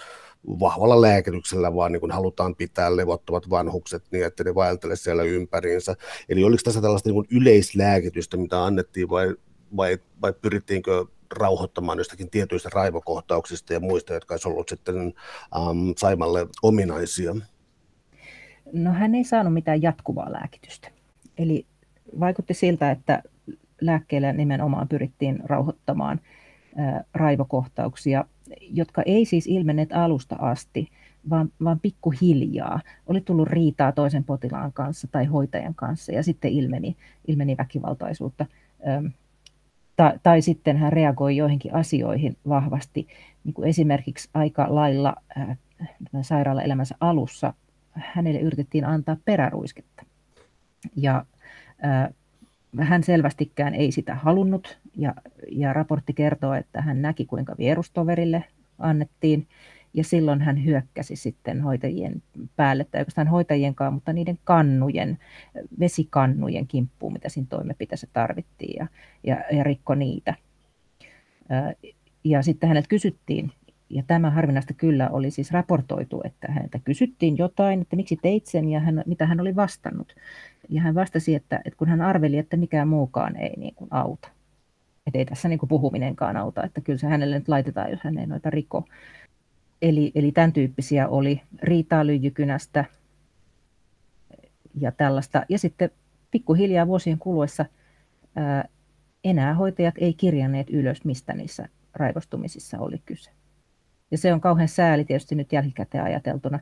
[0.59, 5.95] vahvalla lääkityksellä vaan niin halutaan pitää levottomat vanhukset niin, että ne vaeltele siellä ympäriinsä.
[6.29, 9.35] Eli oliko tässä tällaista niin yleislääkitystä, mitä annettiin, vai,
[9.77, 16.47] vai, vai pyrittiinkö rauhoittamaan jostakin tietyistä raivokohtauksista ja muista, jotka olisi ollut sitten um, Saimalle
[16.63, 17.35] ominaisia?
[18.73, 20.87] No hän ei saanut mitään jatkuvaa lääkitystä.
[21.37, 21.65] Eli
[22.19, 23.23] vaikutti siltä, että
[23.81, 26.19] lääkkeellä nimenomaan pyrittiin rauhoittamaan
[26.75, 28.25] ää, raivokohtauksia,
[28.61, 30.87] jotka ei siis ilmenneet alusta asti,
[31.29, 32.79] vaan, vaan pikkuhiljaa.
[33.07, 36.95] Oli tullut riitaa toisen potilaan kanssa tai hoitajan kanssa ja sitten ilmeni,
[37.27, 39.01] ilmeni väkivaltaisuutta ta,
[40.23, 43.07] tai sitten hän reagoi joihinkin asioihin vahvasti,
[43.43, 45.57] niin kuin esimerkiksi aika lailla äh,
[46.21, 47.53] sairaalaelämänsä alussa
[47.91, 50.05] hänelle yritettiin antaa peräruisketta.
[50.95, 51.25] Ja
[51.85, 52.13] äh,
[52.79, 54.79] hän selvästikään ei sitä halunnut.
[54.97, 55.13] Ja,
[55.51, 58.43] ja raportti kertoo, että hän näki kuinka vierustoverille
[58.79, 59.47] annettiin
[59.93, 62.23] ja silloin hän hyökkäsi sitten hoitajien
[62.55, 65.17] päälle, tai oikeastaan hoitajienkaan, mutta niiden kannujen,
[65.79, 68.87] vesikannujen kimppuun, mitä siinä toimenpiteessä tarvittiin, ja,
[69.23, 70.35] ja, ja rikko niitä.
[72.23, 73.51] Ja sitten häneltä kysyttiin,
[73.89, 78.69] ja tämä harvinaista kyllä oli siis raportoitu, että häneltä kysyttiin jotain, että miksi teit sen
[78.69, 80.15] ja hän, mitä hän oli vastannut.
[80.69, 84.27] Ja hän vastasi, että, että kun hän arveli, että mikään muukaan ei niin kuin auta.
[85.07, 88.17] Että ei tässä niin kuin puhuminenkaan auta, että kyllä se hänelle nyt laitetaan, jos hän
[88.17, 88.85] ei noita riko.
[89.81, 92.85] Eli, eli tämän tyyppisiä oli riitaa lyijykynästä
[94.79, 95.45] ja tällaista.
[95.49, 95.89] Ja sitten
[96.31, 97.65] pikkuhiljaa vuosien kuluessa
[98.35, 98.65] ää,
[99.23, 103.31] enää hoitajat ei kirjanneet ylös, mistä niissä raivostumisissa oli kyse.
[104.11, 106.59] Ja se on kauhean sääli tietysti nyt jälkikäteen ajateltuna,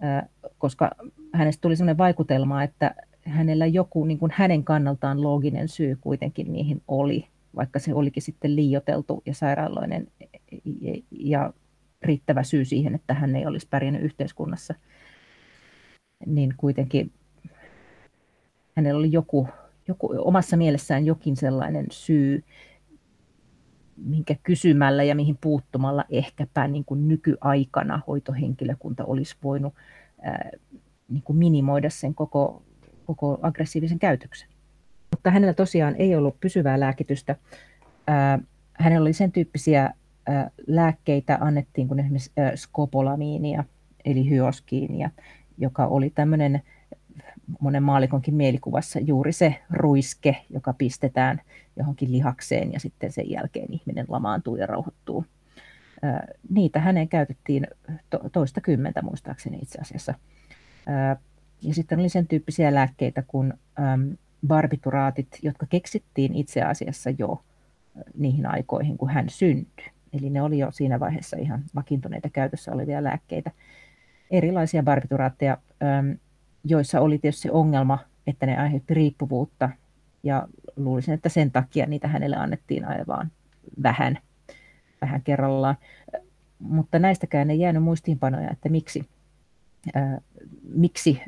[0.00, 0.90] ää, koska
[1.32, 6.82] hänestä tuli sellainen vaikutelma, että hänellä joku niin kuin hänen kannaltaan looginen syy kuitenkin niihin
[6.88, 10.08] oli, vaikka se olikin sitten liioteltu ja sairaaloinen
[11.10, 11.52] ja
[12.04, 14.74] riittävä syy siihen, että hän ei olisi pärjännyt yhteiskunnassa,
[16.26, 17.12] niin kuitenkin
[18.76, 19.48] hänellä oli joku,
[19.88, 22.44] joku omassa mielessään jokin sellainen syy,
[23.96, 29.74] minkä kysymällä ja mihin puuttumalla ehkäpä niin kuin nykyaikana hoitohenkilökunta olisi voinut
[30.22, 30.50] ää,
[31.08, 32.62] niin kuin minimoida sen koko,
[33.06, 34.48] koko aggressiivisen käytöksen.
[35.10, 37.36] Mutta hänellä tosiaan ei ollut pysyvää lääkitystä.
[38.06, 38.38] Ää,
[38.72, 39.90] hänellä oli sen tyyppisiä
[40.66, 43.64] lääkkeitä, annettiin kuin esimerkiksi skopolamiinia,
[44.04, 45.10] eli hyoskiinia,
[45.58, 46.62] joka oli tämmöinen
[47.60, 51.40] monen maalikonkin mielikuvassa juuri se ruiske, joka pistetään
[51.76, 55.24] johonkin lihakseen ja sitten sen jälkeen ihminen lamaantuu ja rauhoittuu.
[56.50, 57.66] Niitä hänen käytettiin
[58.10, 60.14] to- toista kymmentä muistaakseni itse asiassa.
[61.62, 63.52] Ja sitten oli sen tyyppisiä lääkkeitä kuin
[64.46, 67.42] barbituraatit, jotka keksittiin itse asiassa jo
[68.18, 69.86] niihin aikoihin, kun hän syntyi.
[70.18, 73.50] Eli ne oli jo siinä vaiheessa ihan vakiintuneita käytössä olevia lääkkeitä.
[74.30, 75.58] Erilaisia barbituraatteja
[76.64, 79.70] joissa oli tietysti ongelma, että ne aiheutti riippuvuutta
[80.22, 83.30] ja luulisin, että sen takia niitä hänelle annettiin aivan
[83.82, 84.18] vähän,
[85.00, 85.76] vähän kerrallaan.
[86.58, 89.08] Mutta näistäkään ei jäänyt muistiinpanoja, että miksi,
[89.94, 90.20] ää,
[90.68, 91.22] miksi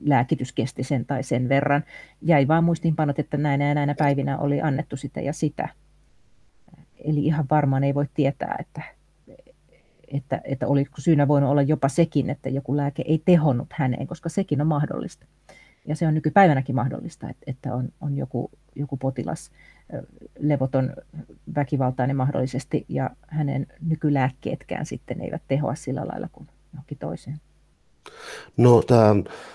[0.00, 1.84] lääkitys kesti sen tai sen verran.
[2.22, 5.68] Jäi vain muistiinpanot, että näinä ja näinä päivinä oli annettu sitä ja sitä.
[7.04, 8.82] Eli ihan varmaan ei voi tietää, että
[10.08, 14.28] että, että olisiko syynä voinut olla jopa sekin, että joku lääke ei tehonnut häneen, koska
[14.28, 15.26] sekin on mahdollista.
[15.86, 19.50] Ja se on nykypäivänäkin mahdollista, että, että on, on joku, joku potilas
[20.38, 20.92] levoton
[21.54, 27.40] väkivaltainen mahdollisesti ja hänen nykylääkkeetkään sitten eivät tehoa sillä lailla kuin johonkin toiseen.
[28.56, 29.14] No tämä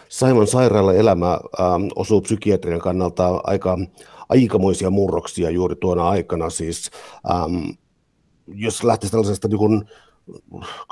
[0.09, 1.39] Simon sairaala elämä
[1.95, 3.77] osuu psykiatrian kannalta aika
[4.29, 6.49] aikamoisia murroksia juuri tuona aikana.
[6.49, 6.91] Siis,
[7.31, 7.69] ähm,
[8.47, 9.83] jos lähtisi tällaisesta niin kuin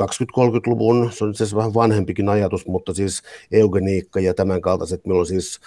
[0.01, 5.59] 20-30-luvun, se on itse vähän vanhempikin ajatus, mutta siis eugeniikka ja tämän kaltaiset, milloin siis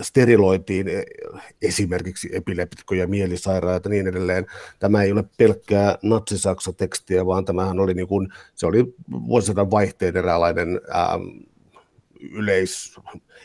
[0.00, 1.02] steriloitiin e,
[1.62, 4.46] esimerkiksi epileptikkoja, mielisairaita ja niin edelleen.
[4.78, 10.80] Tämä ei ole pelkkää natsisaksa-tekstiä, vaan tämähän oli, niin kuin, se oli vuosisadan vaihteen eräänlainen
[10.94, 11.22] ähm,
[12.32, 12.96] yleis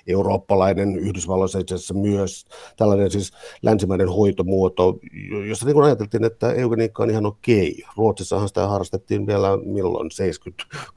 [0.08, 2.46] eurooppalainen, Yhdysvalloissa itse asiassa myös
[2.78, 5.00] tällainen siis länsimäinen hoitomuoto,
[5.48, 7.84] jossa niin ajateltiin, että eugeniikka on ihan okei.
[7.98, 10.10] Ruotsissahan sitä harrastettiin vielä milloin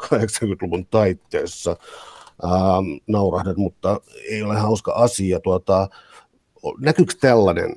[0.03, 1.77] 70-80-luvun taitteessa.
[2.45, 5.41] Ähm, naurahdan, mutta ei ole hauska asia.
[5.41, 5.89] Tuota,
[6.81, 7.77] näkyykö tällainen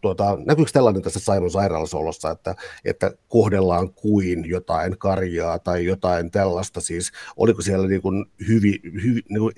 [0.00, 6.30] tuota, näkyykö tällainen tässä Saimon sairaalassa olossa, että, että kohdellaan kuin jotain karjaa tai jotain
[6.30, 9.52] tällaista, siis oliko siellä niin kuin hyvi, hyvi, niin kuin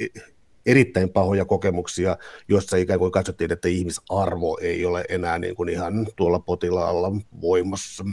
[0.67, 2.17] erittäin pahoja kokemuksia,
[2.49, 8.05] joissa ikään kuin katsottiin, että ihmisarvo ei ole enää niin kuin ihan tuolla potilaalla voimassa?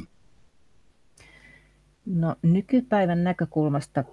[2.05, 4.03] No nykypäivän näkökulmasta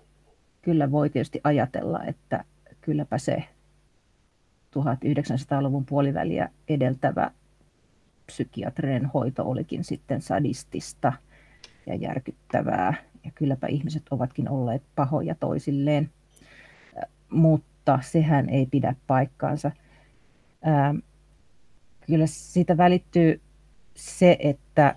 [0.62, 2.44] kyllä voi tietysti ajatella, että
[2.80, 3.44] kylläpä se
[4.78, 7.30] 1900-luvun puoliväliä edeltävä
[8.26, 11.12] psykiatrinen hoito olikin sitten sadistista
[11.86, 12.94] ja järkyttävää.
[13.24, 16.10] Ja kylläpä ihmiset ovatkin olleet pahoja toisilleen,
[17.30, 19.70] mutta sehän ei pidä paikkaansa.
[22.06, 23.40] Kyllä siitä välittyy
[23.94, 24.94] se, että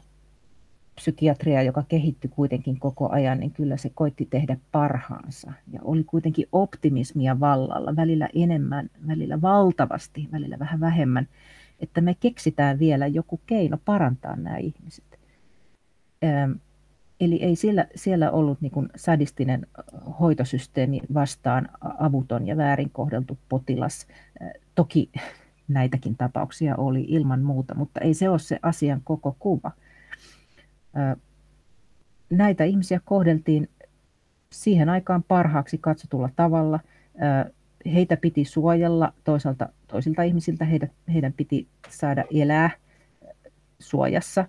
[0.96, 5.52] psykiatria, joka kehittyi kuitenkin koko ajan, niin kyllä se koitti tehdä parhaansa.
[5.72, 11.28] Ja oli kuitenkin optimismia vallalla, välillä enemmän, välillä valtavasti, välillä vähän vähemmän,
[11.80, 15.20] että me keksitään vielä joku keino parantaa nämä ihmiset.
[17.20, 19.68] Eli ei siellä, siellä ollut niin kuin sadistinen
[20.20, 24.08] hoitosysteemi vastaan avuton ja väärin kohdeltu potilas.
[24.76, 25.10] Toki
[25.68, 29.72] näitäkin tapauksia oli ilman muuta, mutta ei se ole se asian koko kuva
[32.30, 33.70] näitä ihmisiä kohdeltiin
[34.52, 36.80] siihen aikaan parhaaksi katsotulla tavalla.
[37.94, 42.70] Heitä piti suojella toisaalta toisilta ihmisiltä, heidän, heidän piti saada elää
[43.80, 44.46] suojassa,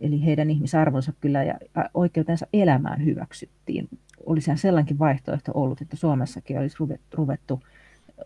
[0.00, 1.58] eli heidän ihmisarvonsa kyllä ja
[1.94, 3.88] oikeutensa elämään hyväksyttiin.
[4.26, 6.76] Olisihan sellainenkin vaihtoehto ollut, että Suomessakin olisi
[7.14, 7.60] ruvettu,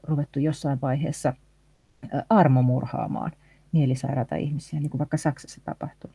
[0.03, 1.35] ruvettu jossain vaiheessa
[2.29, 3.33] armomurhaamaan
[3.73, 6.11] mielisairaita ihmisiä, niin kuin vaikka Saksassa tapahtui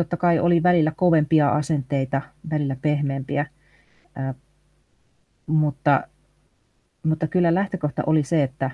[0.00, 3.46] totta kai oli välillä kovempia asenteita, välillä pehmeämpiä,
[4.14, 4.34] ää,
[5.46, 6.08] mutta,
[7.02, 8.70] mutta kyllä lähtökohta oli se, että,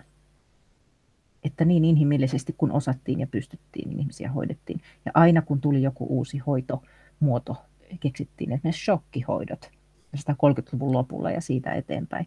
[1.44, 4.80] että niin inhimillisesti kun osattiin ja pystyttiin, niin ihmisiä hoidettiin.
[5.04, 7.56] Ja aina kun tuli joku uusi hoitomuoto,
[8.00, 9.70] keksittiin esimerkiksi shokkihoidot
[10.16, 12.26] 130-luvun lopulla ja siitä eteenpäin.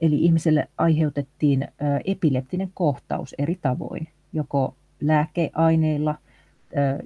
[0.00, 1.68] Eli ihmiselle aiheutettiin
[2.04, 6.14] epileptinen kohtaus eri tavoin, joko lääkeaineilla–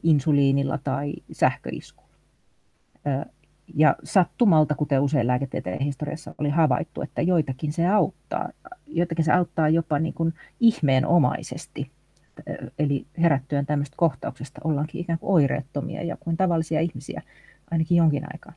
[0.02, 2.12] insuliinilla tai sähköiskulla.
[3.74, 8.48] Ja sattumalta, kuten usein lääketieteen historiassa oli havaittu, että joitakin se auttaa.
[8.86, 11.90] Joitakin se auttaa jopa niin kuin ihmeenomaisesti.
[12.78, 17.22] Eli herättyään tämmöistä kohtauksesta ollaankin ikään kuin oireettomia ja kuin tavallisia ihmisiä
[17.70, 18.52] ainakin jonkin aikaa.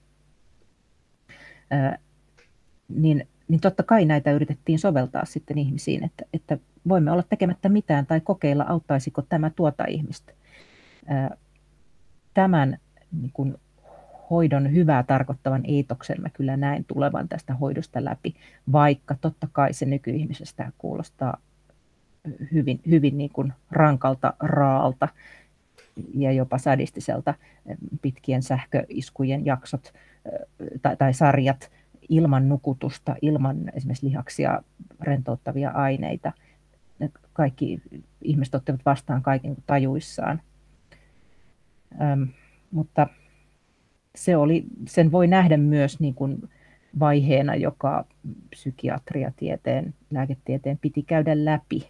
[2.89, 8.05] Niin, niin totta kai näitä yritettiin soveltaa sitten ihmisiin, että, että voimme olla tekemättä mitään
[8.05, 10.33] tai kokeilla, auttaisiko tämä tuota ihmistä.
[12.33, 12.77] Tämän
[13.11, 13.57] niin kuin
[14.29, 18.35] hoidon hyvää tarkoittavan eitoksen mä kyllä näen tulevan tästä hoidosta läpi,
[18.71, 21.37] vaikka totta kai se nykyihmisestä kuulostaa
[22.53, 25.07] hyvin, hyvin niin kuin rankalta, raalta
[26.13, 27.33] ja jopa sadistiselta
[28.01, 29.93] pitkien sähköiskujen jaksot
[30.81, 31.71] tai, tai sarjat
[32.09, 34.61] ilman nukutusta, ilman esimerkiksi lihaksia
[35.01, 36.31] rentouttavia aineita.
[37.33, 37.81] Kaikki
[38.21, 40.41] ihmiset ottavat vastaan kaiken tajuissaan.
[42.01, 42.27] Öm,
[42.71, 43.07] mutta
[44.15, 46.49] se oli, sen voi nähdä myös niin kuin
[46.99, 48.05] vaiheena, joka
[48.49, 51.89] psykiatriatieteen, lääketieteen piti käydä läpi,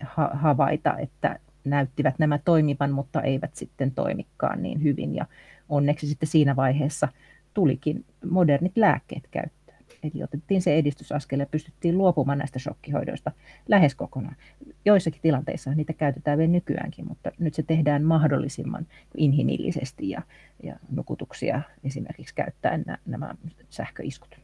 [0.00, 5.14] ha- havaita, että näyttivät nämä toimivan, mutta eivät sitten toimikaan niin hyvin.
[5.14, 5.26] Ja
[5.68, 7.08] onneksi sitten siinä vaiheessa
[7.54, 9.67] tulikin modernit lääkkeet käyttöön.
[10.02, 13.32] Eli otettiin se edistysaskel ja pystyttiin luopumaan näistä shokkihoidoista
[13.68, 14.36] lähes kokonaan.
[14.84, 20.22] Joissakin tilanteissa niitä käytetään vielä nykyäänkin, mutta nyt se tehdään mahdollisimman inhimillisesti ja,
[20.62, 23.34] ja nukutuksia esimerkiksi käyttäen nämä
[23.68, 24.40] sähköiskut.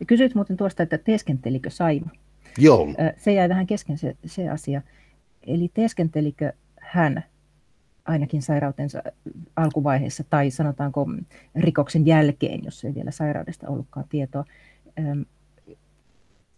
[0.00, 2.10] Ja kysyit muuten tuosta, että teeskentelikö Saima?
[2.58, 2.88] Joo.
[3.16, 4.82] Se jäi vähän kesken se, se asia.
[5.46, 7.24] Eli teeskentelikö hän
[8.06, 9.02] ainakin sairautensa
[9.56, 11.06] alkuvaiheessa tai sanotaanko
[11.56, 14.44] rikoksen jälkeen, jos ei vielä sairaudesta ollutkaan tietoa.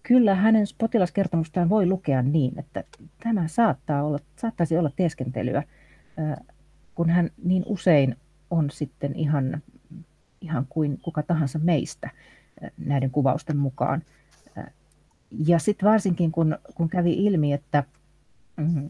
[0.03, 2.85] Kyllä hänen potilaskertomustaan voi lukea niin, että
[3.23, 5.63] tämä saattaa olla, saattaisi olla teeskentelyä,
[6.95, 8.17] kun hän niin usein
[8.51, 9.63] on sitten ihan,
[10.41, 12.11] ihan kuin kuka tahansa meistä
[12.77, 14.03] näiden kuvausten mukaan.
[15.47, 17.85] Ja sitten varsinkin kun, kun kävi ilmi, että,
[18.57, 18.89] mm,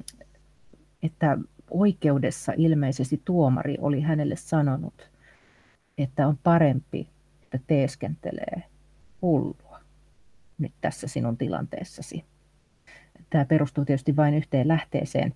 [1.02, 1.38] että
[1.70, 5.10] oikeudessa ilmeisesti tuomari oli hänelle sanonut,
[5.98, 7.08] että on parempi,
[7.42, 8.62] että teeskentelee
[9.22, 9.80] hullua
[10.58, 12.24] nyt tässä sinun tilanteessasi.
[13.30, 15.34] Tämä perustuu tietysti vain yhteen lähteeseen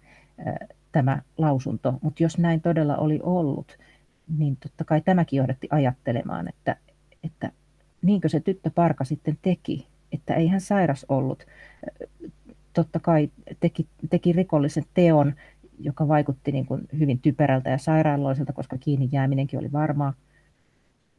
[0.93, 3.79] tämä lausunto, mutta jos näin todella oli ollut,
[4.39, 6.77] niin totta kai tämäkin johdatti ajattelemaan, että,
[7.25, 7.53] että
[8.03, 11.47] niinkö se tyttö Parka sitten teki, että ei hän sairas ollut.
[12.73, 15.35] Totta kai teki, teki rikollisen teon,
[15.85, 20.15] joka vaikutti niin kuin hyvin typerältä ja sairaaloiselta, koska kiinni jääminenkin oli varmaa.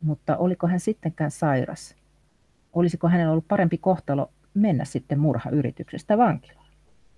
[0.02, 1.95] Mutta oliko hän sittenkään sairas?
[2.73, 6.67] Olisiko hänellä ollut parempi kohtalo mennä sitten murhayrityksestä vankilaan?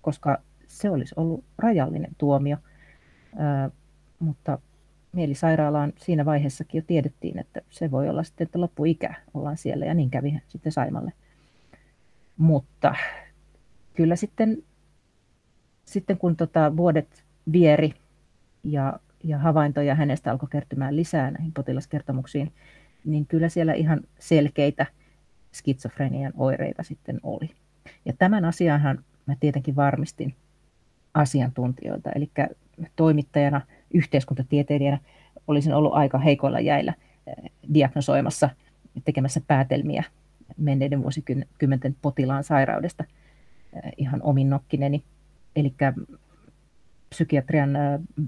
[0.02, 2.56] Koska se olisi ollut rajallinen tuomio,
[3.36, 3.70] Ää,
[4.18, 4.58] mutta
[5.12, 9.94] mielisairaalaan siinä vaiheessakin jo tiedettiin, että se voi olla sitten, että loppuikä ollaan siellä ja
[9.94, 11.12] niin kävi sitten Saimalle.
[12.36, 12.94] Mutta
[13.94, 14.62] kyllä sitten,
[15.84, 17.92] sitten kun tota vuodet vieri
[18.64, 22.52] ja, ja havaintoja hänestä alkoi kertymään lisää näihin potilaskertomuksiin,
[23.04, 24.86] niin kyllä siellä ihan selkeitä
[25.52, 27.50] skitsofrenian oireita sitten oli.
[28.04, 30.34] Ja tämän asianhan mä tietenkin varmistin
[31.14, 32.30] asiantuntijoilta, eli
[32.96, 33.60] toimittajana,
[33.94, 34.98] yhteiskuntatieteilijänä
[35.48, 36.94] olisin ollut aika heikoilla jäillä
[37.26, 38.50] eh, diagnosoimassa,
[39.04, 40.04] tekemässä päätelmiä
[40.56, 45.04] menneiden vuosikymmenten potilaan sairaudesta eh, ihan omin nokkineni.
[45.56, 45.74] Eli
[47.10, 47.70] psykiatrian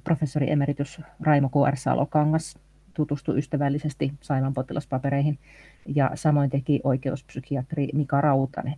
[0.04, 1.76] professori emeritus Raimo K.R.
[1.76, 2.58] Salokangas
[2.94, 5.38] tutustui ystävällisesti Saiman potilaspapereihin
[5.86, 8.74] ja samoin teki oikeuspsykiatri Mika Rautanen,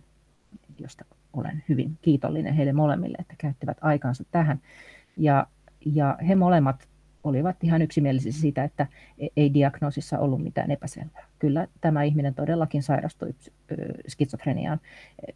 [0.79, 4.61] josta olen hyvin kiitollinen heille molemmille, että käyttivät aikansa tähän.
[5.17, 5.47] Ja,
[5.85, 6.87] ja he molemmat
[7.23, 8.87] olivat ihan yksimielisiä siitä, että
[9.19, 11.25] e-, ei diagnoosissa ollut mitään epäselvää.
[11.39, 13.35] Kyllä tämä ihminen todellakin sairastui
[14.07, 14.79] skitsofreniaan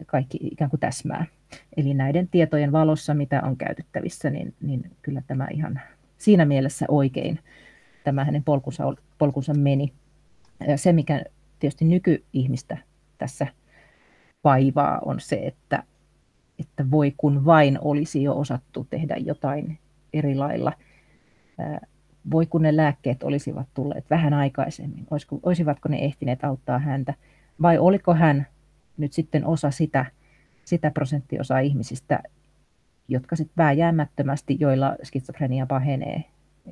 [0.06, 1.26] kaikki ikään kuin täsmää.
[1.78, 5.82] Eli näiden tietojen valossa, mitä on käytettävissä, niin, niin kyllä tämä ihan
[6.17, 7.39] siinä mielessä oikein
[8.04, 8.84] tämä hänen polkunsa,
[9.17, 9.93] polkunsa meni.
[10.76, 11.24] Se, mikä
[11.60, 12.78] tietysti nykyihmistä
[13.17, 13.48] tässä
[14.43, 15.84] vaivaa, on se, että,
[16.60, 19.78] että voi kun vain olisi jo osattu tehdä jotain
[20.13, 20.74] eri lailla–
[22.32, 25.08] voi kun ne lääkkeet olisivat tulleet vähän aikaisemmin,
[25.44, 27.13] olisivatko ne ehtineet auttaa häntä,
[27.62, 28.48] vai oliko hän
[28.98, 30.06] nyt sitten osa sitä,
[30.65, 32.20] sitä prosenttiosaa ihmisistä,
[33.08, 36.24] jotka sitten vääjäämättömästi, joilla skitsofrenia pahenee,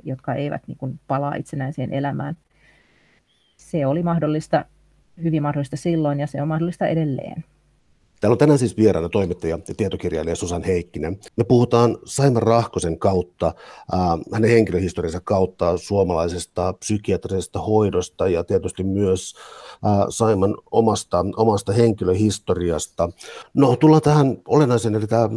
[0.04, 2.38] jotka eivät niin kuin palaa itsenäiseen elämään.
[3.58, 4.66] Se oli mahdollista,
[5.24, 7.44] hyvin mahdollista silloin ja se on mahdollista edelleen.
[8.24, 11.20] Täällä on tänään siis vieraana toimittaja ja tietokirjailija Susan Heikkinen.
[11.36, 13.54] Me puhutaan Saiman Rahkosen kautta,
[14.34, 19.36] hänen henkilöhistoriansa kautta suomalaisesta psykiatrisesta hoidosta ja tietysti myös
[20.10, 23.10] Saiman omasta, omasta henkilöhistoriasta.
[23.54, 25.30] No tullaan tähän olennaisen, eli tämä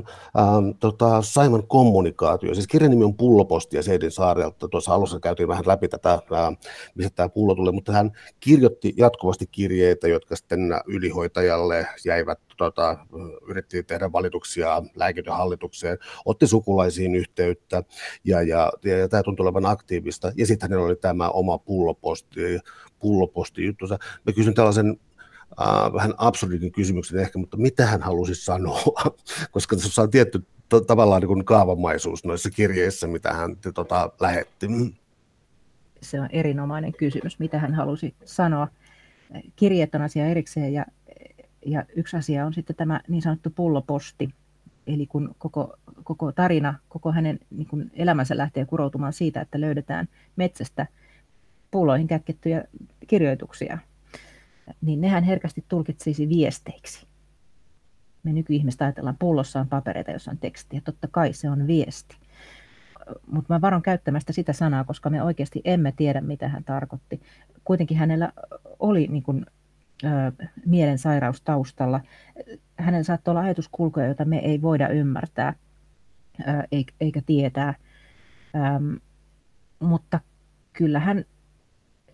[0.81, 2.55] tota, Saiman kommunikaatio.
[2.55, 4.69] Siis kirjan nimi on Pulloposti ja Seidin saarelta.
[4.69, 6.57] Tuossa alussa käytiin vähän läpi tätä, äh,
[6.95, 13.07] mistä tämä pullo tulee, mutta hän kirjoitti jatkuvasti kirjeitä, jotka sitten ylihoitajalle jäivät tota,
[13.49, 17.83] yritti tehdä valituksia lääkintöhallitukseen, otti sukulaisiin yhteyttä
[18.25, 20.33] ja, ja, ja, ja tämä tuntui olevan aktiivista.
[20.37, 22.41] Ja sitten hänellä oli tämä oma pulloposti,
[22.99, 23.99] pulloposti juttunsa.
[24.27, 25.01] Mä kysyn tällaisen
[25.61, 28.81] äh, vähän absurdin kysymyksen ehkä, mutta mitä hän halusi sanoa,
[29.53, 34.67] koska tässä on tietty to, tavallaan niin kaavamaisuus noissa kirjeissä, mitä hän tota, lähetti.
[36.03, 38.69] Se on erinomainen kysymys, mitä hän halusi sanoa.
[39.57, 40.85] Kirjeet on asia erikseen ja
[41.67, 44.35] ja yksi asia on sitten tämä niin sanottu pulloposti,
[44.87, 50.09] eli kun koko, koko tarina, koko hänen niin kuin elämänsä lähtee kuroutumaan siitä, että löydetään
[50.37, 50.87] metsästä
[51.71, 52.65] pulloihin kätkettyjä
[53.07, 53.79] kirjoituksia,
[54.81, 57.07] niin nehän herkästi tulkitsisi viesteiksi.
[58.23, 60.81] Me nykyihmiset ajatellaan, pullossa on papereita, jossa on tekstiä.
[60.85, 62.17] Totta kai se on viesti.
[63.27, 67.21] Mutta mä varon käyttämästä sitä sanaa, koska me oikeasti emme tiedä, mitä hän tarkoitti.
[67.65, 68.33] Kuitenkin hänellä
[68.79, 69.47] oli niin kuin
[70.67, 72.01] mielensairaus taustalla.
[72.77, 75.55] Hänellä saattoi olla ajatuskulkuja, joita me ei voida ymmärtää
[77.01, 77.75] eikä tietää.
[79.81, 80.21] mutta
[80.73, 81.25] kyllähän,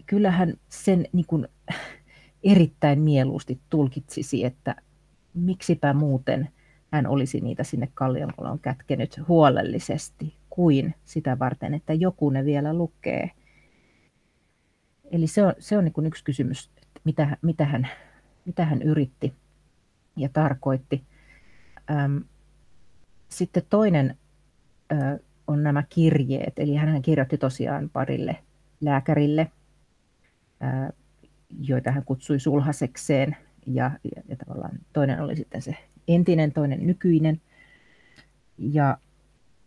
[0.06, 1.48] kyllähän sen niin kuin
[2.44, 4.76] erittäin mieluusti tulkitsisi, että
[5.34, 6.48] miksipä muuten
[6.92, 7.88] hän olisi niitä sinne
[8.50, 13.30] on kätkenyt huolellisesti kuin sitä varten, että joku ne vielä lukee.
[15.10, 16.70] Eli se on, se on niin kuin yksi kysymys
[17.04, 17.88] mitä, mitä, hän,
[18.44, 19.34] mitä hän yritti
[20.16, 21.02] ja tarkoitti.
[23.28, 24.16] Sitten toinen
[25.46, 28.36] on nämä kirjeet, eli hän kirjoitti tosiaan parille
[28.80, 29.50] lääkärille,
[31.60, 33.36] joita hän kutsui sulhasekseen,
[33.66, 35.76] ja, ja, ja tavallaan toinen oli sitten se
[36.08, 37.40] entinen, toinen nykyinen.
[38.58, 38.98] Ja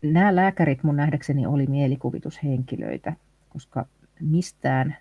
[0.02, 3.12] nämä lääkärit mun nähdäkseni oli mielikuvitushenkilöitä,
[3.48, 3.86] koska
[4.20, 4.96] mistään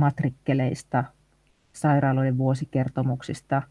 [0.00, 1.04] matrikkeleista,
[1.72, 3.62] sairaaloiden vuosikertomuksista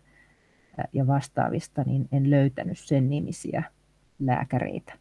[0.93, 3.63] ja vastaavista, niin en löytänyt sen nimisiä
[4.19, 4.93] lääkäreitä.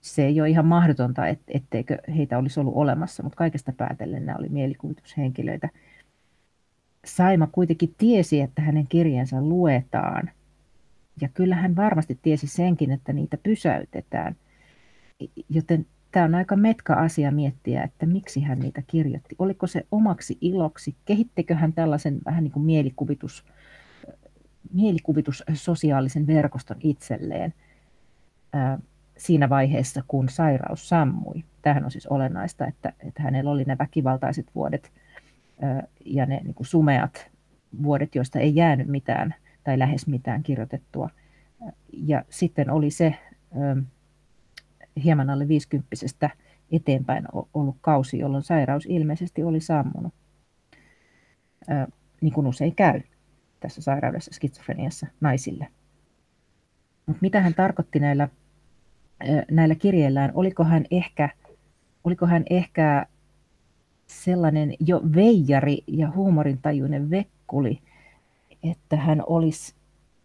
[0.00, 4.48] Se ei ole ihan mahdotonta, etteikö heitä olisi ollut olemassa, mutta kaikesta päätellen nämä oli
[4.48, 5.68] mielikuvitushenkilöitä.
[7.04, 10.30] Saima kuitenkin tiesi, että hänen kirjansa luetaan.
[11.20, 14.36] Ja kyllä hän varmasti tiesi senkin, että niitä pysäytetään.
[15.48, 15.86] Joten
[16.16, 19.36] tämä on aika metka asia miettiä, että miksi hän niitä kirjoitti.
[19.38, 20.94] Oliko se omaksi iloksi?
[21.04, 23.44] Kehittikö hän tällaisen vähän niin kuin mielikuvitus,
[24.72, 27.54] mielikuvitus sosiaalisen verkoston itselleen
[28.52, 28.78] ää,
[29.16, 31.44] siinä vaiheessa, kun sairaus sammui?
[31.62, 34.92] Tähän on siis olennaista, että, että hänellä oli ne väkivaltaiset vuodet
[35.62, 37.30] ää, ja ne niin kuin sumeat
[37.82, 41.10] vuodet, joista ei jäänyt mitään tai lähes mitään kirjoitettua.
[41.92, 43.14] Ja sitten oli se
[45.04, 46.30] hieman alle 50
[46.72, 47.24] eteenpäin
[47.54, 50.14] ollut kausi, jolloin sairaus ilmeisesti oli sammunut,
[52.20, 53.00] niin kuin usein käy
[53.60, 55.68] tässä sairaudessa, skitsofreniassa naisille.
[57.06, 58.28] Mutta mitä hän tarkoitti näillä,
[59.50, 60.30] näillä kirjeillään?
[60.34, 61.28] Oliko hän ehkä,
[62.04, 63.06] oliko hän ehkä
[64.06, 67.78] sellainen jo veijari ja huumorintajuinen vekkuli,
[68.62, 69.75] että hän olisi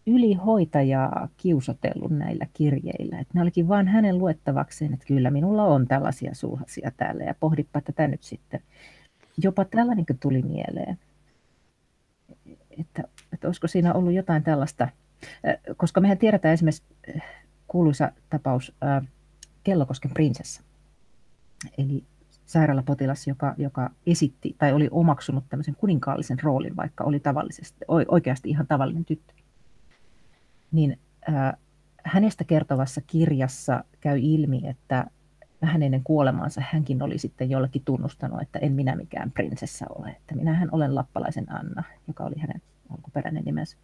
[0.08, 3.20] ylihoitajaa kiusotellut näillä kirjeillä.
[3.20, 7.82] Että ne olikin vain hänen luettavakseen, että kyllä minulla on tällaisia sulhasia täällä ja pohdippa
[7.82, 8.62] tätä nyt sitten.
[9.44, 11.00] Jopa tällainen tuli mieleen,
[12.80, 14.88] että, että olisiko siinä ollut jotain tällaista,
[15.78, 16.84] koska mehän tiedetään esimerkiksi
[17.68, 18.76] kuuluisa tapaus
[19.64, 20.62] Kellokosken prinsessa.
[21.78, 22.04] Eli
[22.46, 28.68] sairaalapotilas, joka, joka esitti tai oli omaksunut tämmöisen kuninkaallisen roolin, vaikka oli tavallisesti, oikeasti ihan
[28.68, 29.34] tavallinen tyttö
[30.72, 31.00] niin
[31.30, 31.54] äh,
[32.04, 35.06] hänestä kertovassa kirjassa käy ilmi, että
[35.62, 40.36] vähän ennen kuolemaansa hänkin oli sitten jollekin tunnustanut, että en minä mikään prinsessa ole, että
[40.36, 43.78] minähän olen lappalaisen Anna, joka oli hänen alkuperäinen nimensä.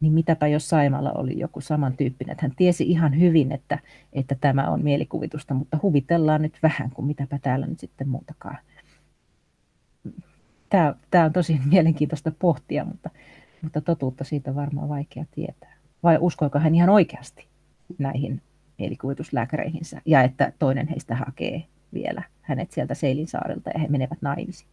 [0.00, 3.78] Niin mitäpä jos Saimalla oli joku samantyyppinen, että hän tiesi ihan hyvin, että,
[4.12, 8.58] että tämä on mielikuvitusta, mutta huvitellaan nyt vähän, kun mitäpä täällä nyt sitten muutakaan.
[10.68, 13.10] Tämä, tämä on tosi mielenkiintoista pohtia, mutta
[13.62, 15.76] mutta totuutta siitä on varmaan vaikea tietää.
[16.02, 17.46] Vai uskoiko hän ihan oikeasti
[17.98, 18.42] näihin
[18.78, 24.68] mielikuvituslääkäreihinsä ja että toinen heistä hakee vielä hänet sieltä Seilin saarelta ja he menevät naimisiin?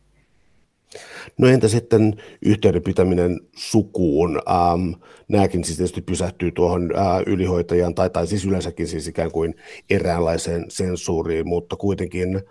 [1.37, 4.41] No entä sitten yhteyden pitäminen sukuun?
[4.49, 9.55] Ähm, nämäkin siis tietysti pysähtyy tuohon äh, ylihoitajan tai, tai siis yleensäkin siis ikään kuin
[9.89, 12.41] eräänlaiseen sensuuriin, mutta kuitenkin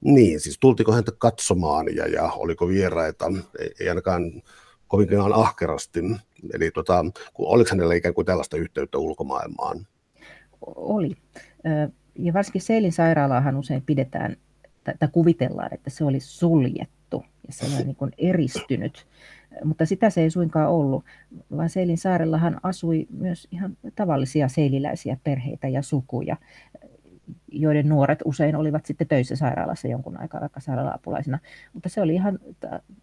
[0.00, 3.26] niin, siis tultiko häntä katsomaan ja, ja oliko vieraita,
[3.58, 4.42] ei, ei ainakaan
[4.88, 6.00] kovinkaan ahkerasti.
[6.54, 7.04] Eli tota,
[7.38, 9.86] oliko hänellä ikään kuin tällaista yhteyttä ulkomaailmaan?
[10.76, 11.16] Oli.
[12.14, 14.36] Ja varsinkin Seilin sairaalaahan usein pidetään,
[14.84, 19.06] tai kuvitellaan, että se oli suljettu ja se oli niin eristynyt.
[19.64, 21.04] Mutta sitä se ei suinkaan ollut,
[21.56, 26.36] vaan Seilin saarellahan asui myös ihan tavallisia seililäisiä perheitä ja sukuja
[27.60, 31.38] joiden nuoret usein olivat sitten töissä sairaalassa jonkun aikaa vaikka sairaala-apulaisina.
[31.72, 32.38] Mutta se oli ihan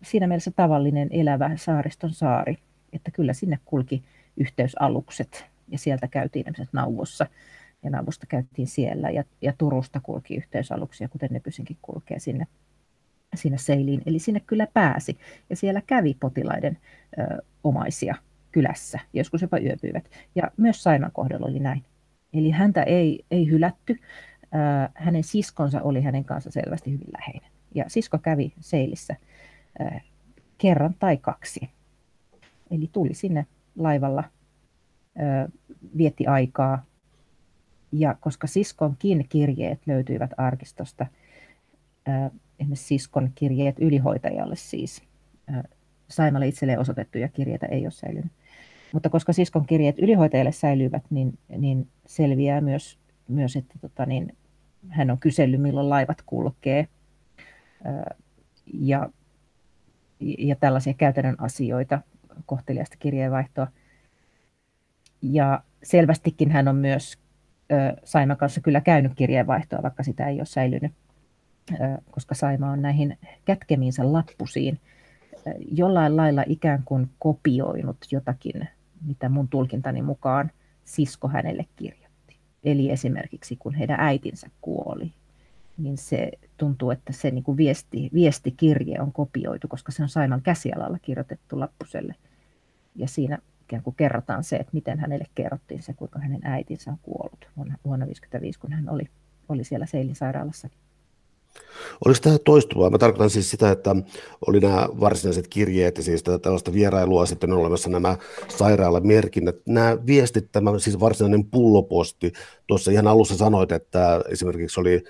[0.03, 2.57] siinä mielessä tavallinen elävä saariston saari,
[2.93, 4.03] että kyllä sinne kulki
[4.37, 7.27] yhteysalukset ja sieltä käytiin nauvossa
[7.83, 12.47] ja nauvosta käytiin siellä ja, ja Turusta kulki yhteysaluksia, kuten nykyisinkin kulkee sinne,
[13.35, 14.01] sinne seiliin.
[14.05, 15.17] Eli sinne kyllä pääsi
[15.49, 16.77] ja siellä kävi potilaiden
[17.19, 18.15] ö, omaisia
[18.51, 20.09] kylässä, joskus jopa yöpyivät.
[20.35, 21.83] Ja myös Saiman kohdalla oli näin.
[22.33, 23.99] Eli häntä ei, ei hylätty.
[24.93, 27.51] Hänen siskonsa oli hänen kanssa selvästi hyvin läheinen.
[27.75, 29.15] Ja sisko kävi Seilissä
[30.57, 31.69] kerran tai kaksi.
[32.71, 33.45] Eli tuli sinne
[33.77, 34.23] laivalla,
[35.97, 36.85] vietti aikaa.
[37.91, 41.05] Ja koska siskonkin kirjeet löytyivät arkistosta,
[42.59, 45.03] esimerkiksi siskon kirjeet ylihoitajalle siis,
[46.07, 48.31] Saimalle itselleen osoitettuja kirjeitä ei ole säilynyt
[48.95, 54.37] mutta koska siskon kirjeet ylihoitajalle säilyvät, niin, niin selviää myös, myös että tota, niin,
[54.89, 56.87] hän on kysellyt, milloin laivat kulkee.
[58.73, 59.09] Ja,
[60.19, 62.01] ja tällaisia käytännön asioita,
[62.45, 63.67] kohteliasta kirjeenvaihtoa.
[65.21, 67.17] Ja selvästikin hän on myös
[68.03, 70.91] Saima kanssa kyllä käynyt kirjeenvaihtoa, vaikka sitä ei ole säilynyt,
[72.11, 74.79] koska Saima on näihin kätkemiinsä lappusiin
[75.71, 78.67] jollain lailla ikään kuin kopioinut jotakin
[79.05, 80.51] mitä mun tulkintani mukaan
[80.83, 82.04] sisko hänelle kirjoitti.
[82.65, 85.13] Eli esimerkiksi kun heidän äitinsä kuoli,
[85.77, 90.41] niin se tuntuu, että se niin kuin viesti, viestikirje on kopioitu, koska se on Saiman
[90.41, 92.15] käsialalla kirjoitettu lappuselle.
[92.95, 96.97] Ja siinä ikään kuin kerrotaan se, että miten hänelle kerrottiin se, kuinka hänen äitinsä on
[97.01, 99.09] kuollut vuonna 1955, kun hän oli,
[99.49, 100.69] oli siellä Seilin sairaalassa
[102.05, 102.89] Oliko tämä toistuvaa?
[102.89, 103.95] Mä tarkoitan siis sitä, että
[104.47, 109.55] oli nämä varsinaiset kirjeet ja siis tällaista vierailua, sitten on olemassa nämä sairaalamerkinnät.
[109.65, 112.33] Nämä viestit, tämä siis varsinainen pulloposti,
[112.67, 115.03] tuossa ihan alussa sanoit, että esimerkiksi oli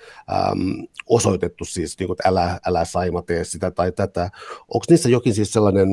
[0.50, 4.30] äm, osoitettu siis, niin kuin, että älä, älä Saima tee sitä tai tätä.
[4.60, 5.88] Onko niissä jokin siis sellainen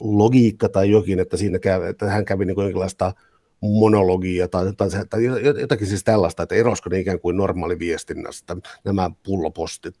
[0.00, 3.12] logiikka tai jokin, että, siinä käy, että hän kävi niin jonkinlaista
[3.60, 5.24] monologia tai, tai, tai
[5.60, 9.94] jotakin siis tällaista, että erosko ne ikään kuin normaaliviestinnästä nämä pullopostit?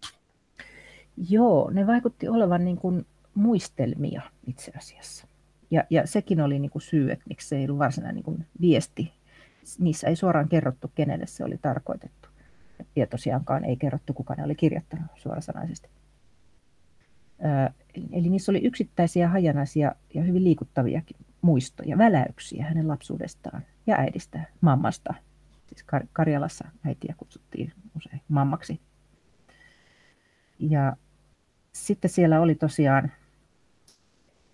[1.28, 5.26] Joo, ne vaikutti olevan niin kuin muistelmia itse asiassa.
[5.70, 8.46] Ja, ja sekin oli niin kuin syy, että miksi se ei ollut varsinainen niin kuin
[8.60, 9.12] viesti.
[9.78, 12.28] Niissä ei suoraan kerrottu, kenelle se oli tarkoitettu.
[12.96, 15.88] Ja tosiaankaan ei kerrottu, kuka ne oli kirjoittanut suorasanaisesti.
[18.12, 25.14] Eli niissä oli yksittäisiä hajanaisia ja hyvin liikuttaviakin muistoja, väläyksiä hänen lapsuudestaan ja äidistä, mammasta.
[25.66, 28.80] Siis Kar- Karjalassa äitiä kutsuttiin usein mammaksi.
[30.58, 30.96] Ja
[31.72, 33.12] sitten siellä oli tosiaan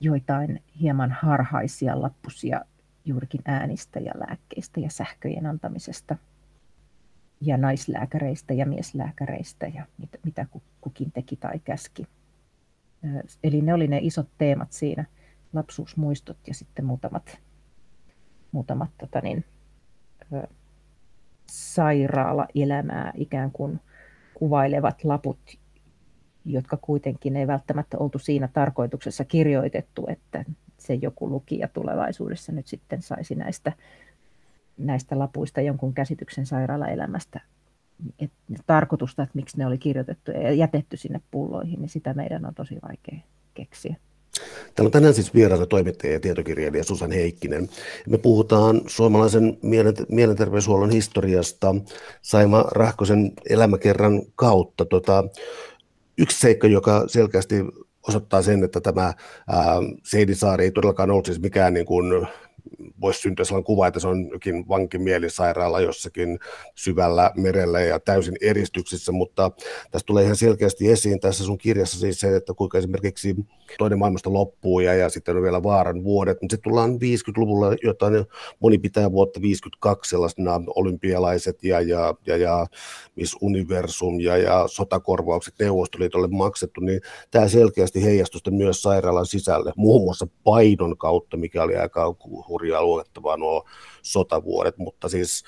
[0.00, 2.60] joitain hieman harhaisia lappusia
[3.04, 6.16] juurikin äänistä ja lääkkeistä ja sähköjen antamisesta
[7.40, 10.46] ja naislääkäreistä ja mieslääkäreistä ja mitä, mitä
[10.80, 12.06] kukin teki tai käski.
[13.44, 15.04] Eli ne oli ne isot teemat siinä–
[15.56, 17.38] lapsuusmuistot ja sitten muutamat,
[18.52, 19.44] muutamat tota niin,
[21.46, 23.80] sairaalaelämää ikään kuin
[24.34, 25.38] kuvailevat laput,
[26.44, 30.44] jotka kuitenkin ei välttämättä oltu siinä tarkoituksessa kirjoitettu, että
[30.78, 33.72] se joku lukija tulevaisuudessa nyt sitten saisi näistä,
[34.78, 37.40] näistä lapuista jonkun käsityksen sairaalaelämästä.
[38.18, 38.32] Et
[38.66, 42.78] tarkoitusta, että miksi ne oli kirjoitettu ja jätetty sinne pulloihin, niin sitä meidän on tosi
[42.88, 43.18] vaikea
[43.54, 43.96] keksiä.
[44.74, 47.68] Täällä on tänään siis vieraana toimittaja ja tietokirjailija Susan Heikkinen.
[48.08, 49.58] Me puhutaan suomalaisen
[50.08, 51.74] mielenterveyshuollon historiasta
[52.22, 54.84] Saima Rahkosen elämäkerran kautta.
[54.84, 55.24] Tota,
[56.18, 57.64] yksi seikka, joka selkeästi
[58.08, 59.02] osoittaa sen, että tämä
[59.48, 62.26] ää, Seidisaari ei todellakaan ollut siis mikään niin kuin
[63.00, 66.38] voisi syntyä sellainen kuva, että se on jokin vankimielisairaala jossakin
[66.74, 69.50] syvällä merellä ja täysin eristyksissä, mutta
[69.90, 73.36] tässä tulee ihan selkeästi esiin tässä sun kirjassa siis se, että kuinka esimerkiksi
[73.78, 78.14] toinen maailmasta loppuu ja, ja sitten on vielä vaaran vuodet, mutta sitten tullaan 50-luvulla jotain,
[78.60, 82.66] moni pitää vuotta 52 sellaisena olympialaiset ja, ja, ja, ja
[83.16, 87.00] Miss Universum ja, ja sotakorvaukset Neuvostoliitolle maksettu, niin
[87.30, 92.14] tämä selkeästi heijastusta myös sairaalan sisälle, muun muassa paidon kautta, mikä oli aika
[92.66, 93.64] hurjaa luotettavaa nuo
[94.02, 95.44] sotavuodet, mutta siis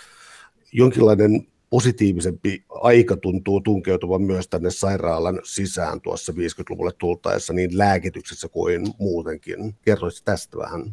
[0.73, 8.87] jonkinlainen positiivisempi aika tuntuu tunkeutuvan myös tänne sairaalan sisään tuossa 50-luvulle tultaessa niin lääkityksessä kuin
[8.99, 9.75] muutenkin.
[9.83, 10.93] Kertoisitko tästä vähän?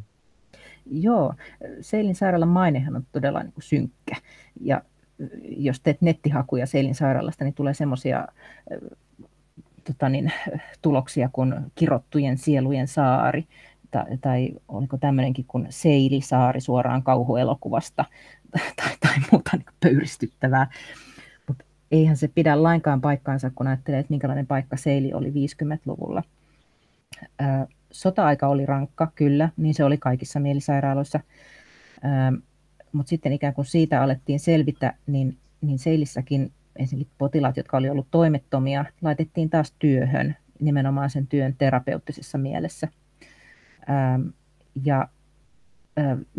[0.92, 1.34] Joo,
[1.82, 4.16] Seilin sairaalan mainehan on todella niin kuin synkkä.
[4.62, 4.82] Ja
[5.42, 8.28] jos teet nettihakuja Seilin sairaalasta, niin tulee semmoisia
[9.84, 10.32] tota niin,
[10.82, 13.48] tuloksia kuin kirottujen sielujen saari,
[13.96, 18.06] tai, tai oliko tämmöinenkin kuin Seilisaari suoraan kauhuelokuvasta,
[18.76, 20.72] tai, tai muuta niin pöyristyttävää.
[21.48, 26.24] Mutta eihän se pidä lainkaan paikkaansa, kun ajattelee, että minkälainen paikka Seili oli 50-luvulla.
[27.92, 31.20] Sota-aika oli rankka, kyllä, niin se oli kaikissa mielisairaaloissa.
[32.92, 38.08] Mutta sitten ikään kuin siitä alettiin selvitä, niin, niin Seilissäkin ensinnäkin potilaat, jotka oli ollut
[38.12, 42.88] toimettomia, laitettiin taas työhön nimenomaan sen työn terapeuttisessa mielessä.
[44.86, 45.08] Ja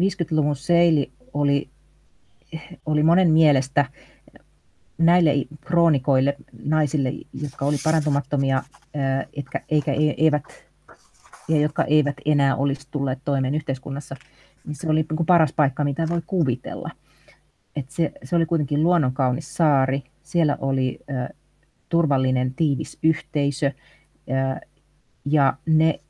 [0.00, 1.68] 50-luvun seili oli
[2.86, 3.84] oli monen mielestä
[4.98, 8.62] näille kroonikoille, naisille, jotka oli parantumattomia,
[9.36, 10.44] etkä, eikä, e, eivät,
[11.48, 14.16] ja jotka eivät enää olisi tulleet toimeen yhteiskunnassa,
[14.64, 16.90] niin se oli niin paras paikka, mitä voi kuvitella.
[17.76, 21.28] Et se, se oli kuitenkin luonnonkaunis saari, siellä oli ä,
[21.88, 23.66] turvallinen, tiivis yhteisö,
[24.30, 24.60] ä,
[25.24, 26.00] ja ne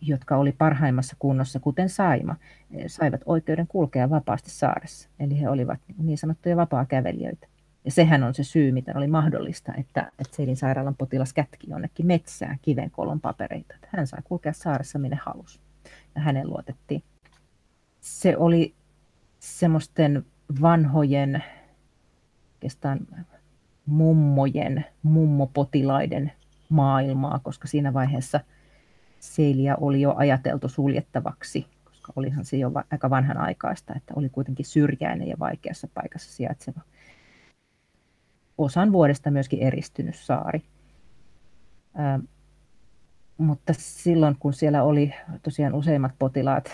[0.00, 2.36] jotka oli parhaimmassa kunnossa, kuten Saima,
[2.70, 5.08] eh, saivat oikeuden kulkea vapaasti saaressa.
[5.20, 7.46] Eli he olivat niin sanottuja vapaa-kävelijöitä.
[7.84, 12.06] Ja sehän on se syy, miten oli mahdollista, että, että Seilin sairaalan potilas kätki jonnekin
[12.06, 13.74] metsään kivenkolon papereita.
[13.74, 15.60] Että hän sai kulkea saaressa minne halusi.
[16.14, 17.02] Ja hänen luotettiin.
[18.00, 18.74] Se oli
[19.38, 20.26] semmoisten
[20.60, 21.44] vanhojen,
[22.54, 22.98] oikeastaan
[23.86, 26.32] mummojen, mummopotilaiden
[26.68, 28.40] maailmaa, koska siinä vaiheessa–
[29.20, 35.28] Seilia oli jo ajateltu suljettavaksi, koska olihan se jo aika vanhanaikaista, että oli kuitenkin syrjäinen
[35.28, 36.80] ja vaikeassa paikassa sijaitseva.
[38.58, 40.62] Osan vuodesta myöskin eristynyt saari.
[41.94, 42.20] Ää,
[43.38, 46.70] mutta silloin, kun siellä oli tosiaan useimmat potilaat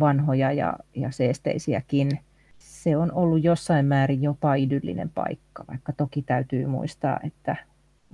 [0.00, 2.10] vanhoja ja, ja seesteisiäkin,
[2.58, 7.56] se on ollut jossain määrin jopa idyllinen paikka, vaikka toki täytyy muistaa, että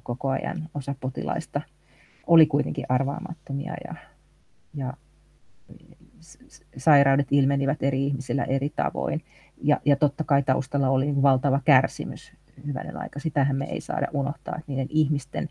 [0.02, 1.60] koko ajan osa potilaista–
[2.26, 3.94] oli kuitenkin arvaamattomia ja,
[4.74, 4.92] ja
[6.76, 9.24] sairaudet ilmenivät eri ihmisillä eri tavoin.
[9.62, 12.32] Ja, ja totta kai taustalla oli valtava kärsimys
[12.66, 13.20] hyvänen aika.
[13.20, 15.48] Sitähän me ei saada unohtaa, että niiden ihmisten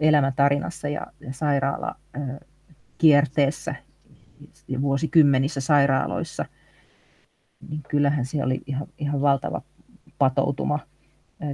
[0.00, 1.94] elämäntarinassa ja, ja sairaala
[2.98, 3.74] kierteessä
[4.68, 6.44] ja vuosikymmenissä sairaaloissa,
[7.68, 9.62] niin kyllähän se oli ihan, ihan valtava
[10.18, 10.78] patoutuma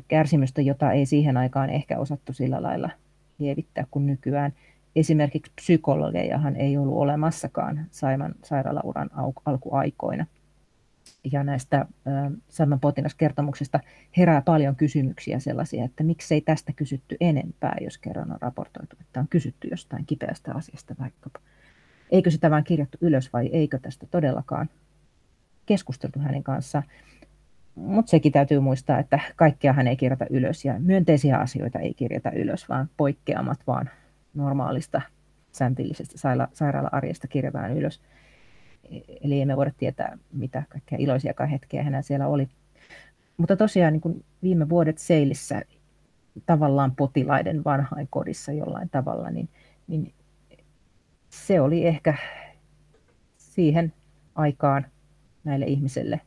[0.09, 2.91] kärsimystä, jota ei siihen aikaan ehkä osattu sillä lailla
[3.39, 4.53] lievittää kuin nykyään.
[4.97, 9.11] Esimerkiksi psykologejahan ei ollut olemassakaan Saiman sairaalauran
[9.45, 10.27] alkuaikoina.
[11.33, 11.87] Ja näistä
[12.49, 13.81] Saiman potilaskertomuksista
[14.17, 19.29] herää paljon kysymyksiä sellaisia, että miksei tästä kysytty enempää, jos kerran on raportoitu, että on
[19.29, 21.41] kysytty jostain kipeästä asiasta vaikkapa.
[22.11, 24.71] Eikö sitä vain kirjattu ylös vai eikö tästä todellakaan
[25.67, 26.85] keskusteltu hänen kanssaan?
[27.79, 32.31] Mutta sekin täytyy muistaa, että kaikkea hän ei kirjata ylös ja myönteisiä asioita ei kirjata
[32.31, 33.91] ylös, vaan poikkeamat vaan
[34.35, 35.03] normaalista
[35.53, 36.19] sääntillisestä
[36.53, 38.01] sairaala-arjesta kirjataan ylös.
[39.21, 42.49] Eli emme voida tietää, mitä kaikkea iloisia hetkiä hänellä siellä oli.
[43.37, 45.63] Mutta tosiaan niin kuin viime vuodet Seilissä
[46.47, 49.49] tavallaan potilaiden vanhainkodissa jollain tavalla, niin,
[49.89, 50.13] niin
[51.29, 52.15] se oli ehkä
[53.37, 53.93] siihen
[54.35, 54.87] aikaan
[55.45, 56.21] näille ihmisille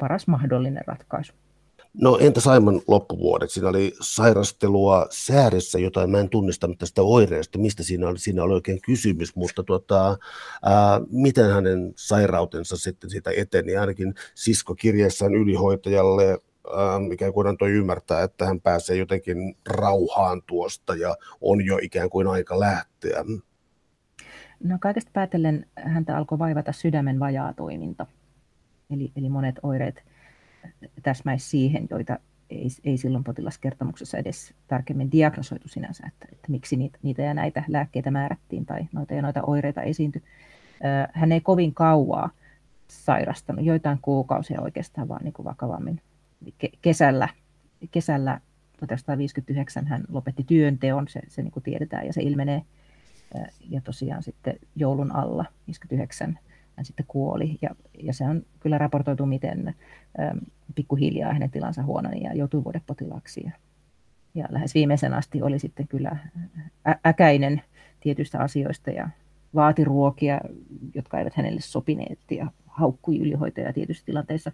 [0.00, 1.32] paras mahdollinen ratkaisu.
[1.94, 3.50] No entä Saiman loppuvuodet?
[3.50, 8.54] Siinä oli sairastelua säädessä, jota mä en tunnistanut tästä oireesta, mistä siinä oli, siinä oli
[8.54, 10.18] oikein kysymys, mutta tuota,
[10.62, 13.76] ää, miten hänen sairautensa sitten siitä eteni?
[13.76, 20.94] Ainakin sisko kirjeessään ylihoitajalle ähm, ikään kuin antoi ymmärtää, että hän pääsee jotenkin rauhaan tuosta
[20.94, 23.24] ja on jo ikään kuin aika lähteä.
[24.64, 28.06] No kaikesta päätellen häntä alkoi vaivata sydämen vajaa toiminta
[28.90, 30.04] Eli, eli monet oireet
[31.02, 32.18] täsmäisi siihen, joita
[32.50, 37.64] ei, ei silloin potilaskertomuksessa edes tarkemmin diagnosoitu sinänsä, että, että miksi niitä, niitä ja näitä
[37.68, 40.22] lääkkeitä määrättiin tai noita ja noita oireita esiintyi.
[41.12, 42.30] Hän ei kovin kauaa
[42.88, 46.00] sairastanut joitain kuukausia oikeastaan vaan niin kuin vakavammin.
[46.82, 47.28] Kesällä,
[47.90, 48.40] kesällä
[48.76, 52.62] 1959 hän lopetti työnteon, se, se niin kuin tiedetään ja se ilmenee.
[53.68, 56.38] Ja tosiaan sitten joulun alla 59
[56.80, 57.58] hän sitten kuoli.
[57.62, 57.70] Ja,
[58.02, 60.40] ja se on kyllä raportoitu, miten äm,
[60.74, 63.42] pikkuhiljaa hänen tilansa huononi ja joutui vuodepotilaaksi.
[63.44, 63.50] Ja,
[64.34, 66.16] ja lähes viimeisen asti oli sitten kyllä
[66.88, 67.62] ä- äkäinen
[68.00, 69.08] tietyistä asioista ja
[69.54, 70.40] vaati ruokia,
[70.94, 74.52] jotka eivät hänelle sopineet ja haukkui ylihoitaja tietyissä tilanteissa.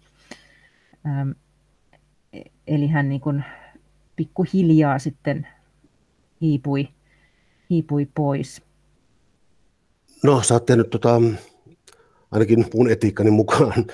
[1.05, 1.31] Ähm,
[2.67, 3.43] eli hän niin kuin
[4.15, 5.47] pikkuhiljaa sitten
[6.41, 6.87] hiipui,
[7.69, 8.61] hiipui pois.
[10.23, 11.21] No, sä oot tehnyt tota,
[12.31, 13.85] ainakin mun etiikkani mukaan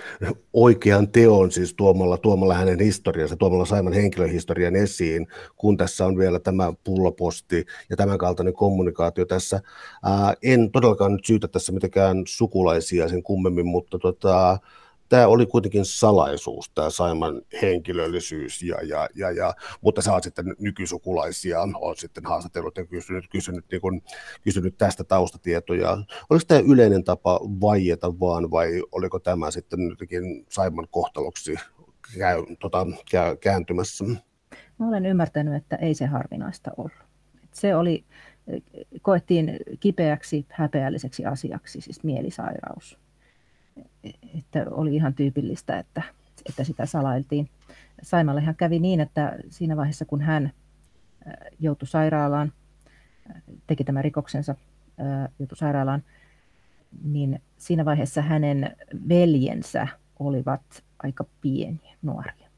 [0.54, 6.40] oikean teon, siis tuomalla, tuomalla hänen historiansa, tuomalla Saiman henkilöhistorian esiin, kun tässä on vielä
[6.40, 9.62] tämä pulloposti ja tämän kaltainen kommunikaatio tässä.
[10.04, 14.60] Ää, en todellakaan nyt syytä tässä mitenkään sukulaisia sen kummemmin, mutta tota,
[15.10, 20.56] tämä oli kuitenkin salaisuus, tämä Saiman henkilöllisyys, ja, ja, ja, ja, mutta sä oot sitten
[20.60, 24.02] nykysukulaisia, oot sitten haastatellut ja kysynyt, kysynyt, niin kun,
[24.44, 25.98] kysynyt tästä taustatietoja.
[26.30, 31.56] Oliko tämä yleinen tapa vaieta vaan, vai oliko tämä sitten jotenkin Saiman kohtaloksi
[32.18, 34.06] käy, tota, käy, kääntymässä?
[34.80, 36.92] Mä olen ymmärtänyt, että ei se harvinaista ollut.
[37.52, 38.06] Se oli,
[39.02, 43.03] koettiin kipeäksi, häpeälliseksi asiaksi, siis mielisairaus
[44.38, 46.02] että oli ihan tyypillistä, että,
[46.46, 47.50] että sitä salailtiin.
[48.02, 50.52] Saimallehan kävi niin, että siinä vaiheessa kun hän
[51.60, 52.54] joutui sairaalaan,
[53.68, 54.56] teki tämän rikoksensa,
[55.40, 56.04] joutui sairaalaan,
[57.04, 58.76] niin siinä vaiheessa hänen
[59.10, 59.88] veljensä
[60.20, 62.50] olivat aika pieniä, nuoria.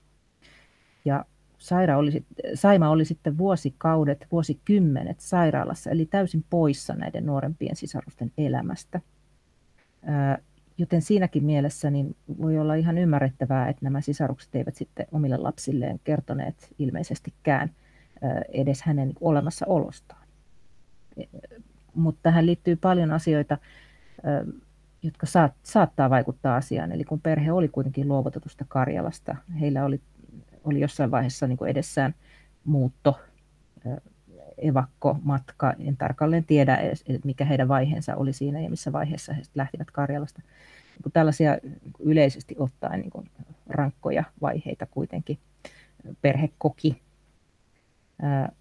[1.06, 1.26] Ja
[1.58, 9.02] Saira oli, Saima oli sitten vuosikaudet, vuosikymmenet sairaalassa, eli täysin poissa näiden nuorempien sisarusten elämästä.
[10.78, 16.00] Joten siinäkin mielessä niin voi olla ihan ymmärrettävää, että nämä sisarukset eivät sitten omille lapsilleen
[16.04, 17.72] kertoneet ilmeisestikään
[18.54, 20.28] edes hänen olemassaolostaan.
[21.18, 21.24] E,
[21.96, 23.58] mutta tähän liittyy paljon asioita,
[25.04, 26.92] jotka saat, saattaa vaikuttaa asiaan.
[26.92, 30.02] Eli kun perhe oli kuitenkin luovutetusta Karjalasta, heillä oli,
[30.64, 32.16] oli jossain vaiheessa niin kuin edessään
[32.64, 33.20] muutto,
[34.58, 36.78] evakko, matka, en tarkalleen tiedä,
[37.24, 40.42] mikä heidän vaiheensa oli siinä ja missä vaiheessa he lähtivät Karjalasta.
[41.04, 41.58] Niin tällaisia
[42.00, 43.30] yleisesti ottaen niin kuin
[43.68, 45.40] rankkoja vaiheita kuitenkin.
[46.22, 47.02] Perhe koki,
[48.22, 48.52] ää,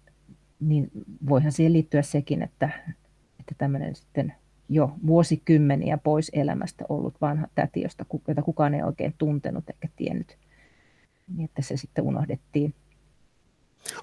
[0.59, 0.91] niin
[1.29, 2.69] voihan siihen liittyä sekin, että,
[3.39, 4.33] että tämmöinen sitten
[4.69, 10.37] jo vuosikymmeniä pois elämästä ollut vanha täti, josta, jota kukaan ei oikein tuntenut eikä tiennyt,
[11.35, 12.73] niin että se sitten unohdettiin.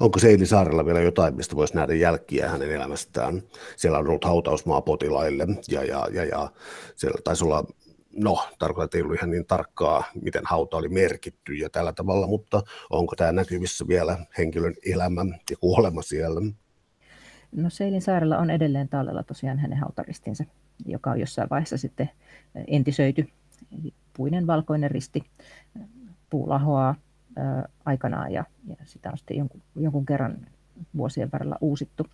[0.00, 3.42] Onko Seili Saarella vielä jotain, mistä voisi nähdä jälkiä hänen elämästään?
[3.76, 6.50] Siellä on ollut hautausmaa potilaille ja, ja, ja, ja
[6.94, 7.64] siellä taisi olla
[8.16, 12.26] no, tarkoitan, että ei ollut ihan niin tarkkaa, miten hauta oli merkitty ja tällä tavalla,
[12.26, 16.40] mutta onko tämä näkyvissä vielä henkilön elämä ja kuolema siellä?
[17.52, 20.44] No Seilin saarella on edelleen tallella tosiaan hänen hautaristinsä,
[20.86, 22.10] joka on jossain vaiheessa sitten
[22.66, 23.28] entisöity.
[24.16, 25.24] Puinen valkoinen risti,
[26.30, 26.94] puulahoa
[27.84, 30.46] aikanaan ja, ja sitä on sitten jonkun, jonkun kerran
[30.96, 32.06] vuosien varrella uusittu.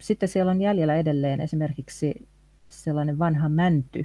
[0.00, 2.28] Sitten siellä on jäljellä edelleen esimerkiksi
[2.68, 4.04] sellainen vanha mänty,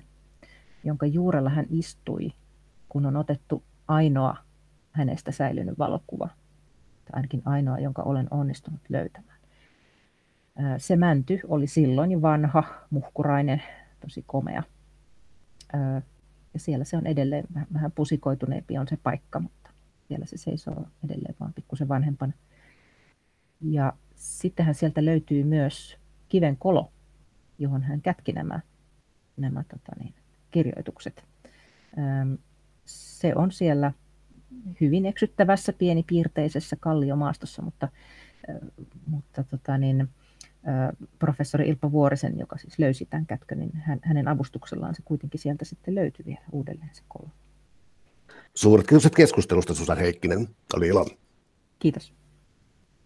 [0.84, 2.34] jonka juurella hän istui,
[2.90, 4.38] kun on otettu ainoa
[4.92, 6.28] hänestä säilynyt valokuva,
[7.06, 9.40] tai ainakin ainoa, jonka olen onnistunut löytämään.
[10.78, 13.64] Se mänty oli silloin jo vanha, muhkurainen,
[14.00, 14.64] tosi komea.
[16.54, 19.42] Ja siellä se on edelleen vähän pusikoituneempi on se paikka,
[20.10, 22.34] siellä se seisoo edelleen vaan pikkusen vanhempana.
[23.62, 25.98] Ja sittenhän sieltä löytyy myös
[26.30, 26.92] kiven kolo,
[27.60, 28.60] johon hän kätki nämä,
[29.38, 30.14] nämä tota niin,
[30.52, 31.24] kirjoitukset.
[32.86, 33.92] Se on siellä
[34.82, 37.88] hyvin eksyttävässä pienipiirteisessä kalliomaastossa, mutta,
[39.06, 40.10] mutta tota niin,
[41.20, 45.66] professori Ilpa Vuorisen, joka siis löysi tämän kätkön, niin hän, hänen avustuksellaan se kuitenkin sieltä
[45.66, 47.30] sitten löytyi vielä uudelleen se kolo.
[48.56, 50.48] Suuret kiitokset keskustelusta, Susan Heikkinen.
[50.74, 51.06] Oli ilo.
[51.80, 52.14] Kiitos.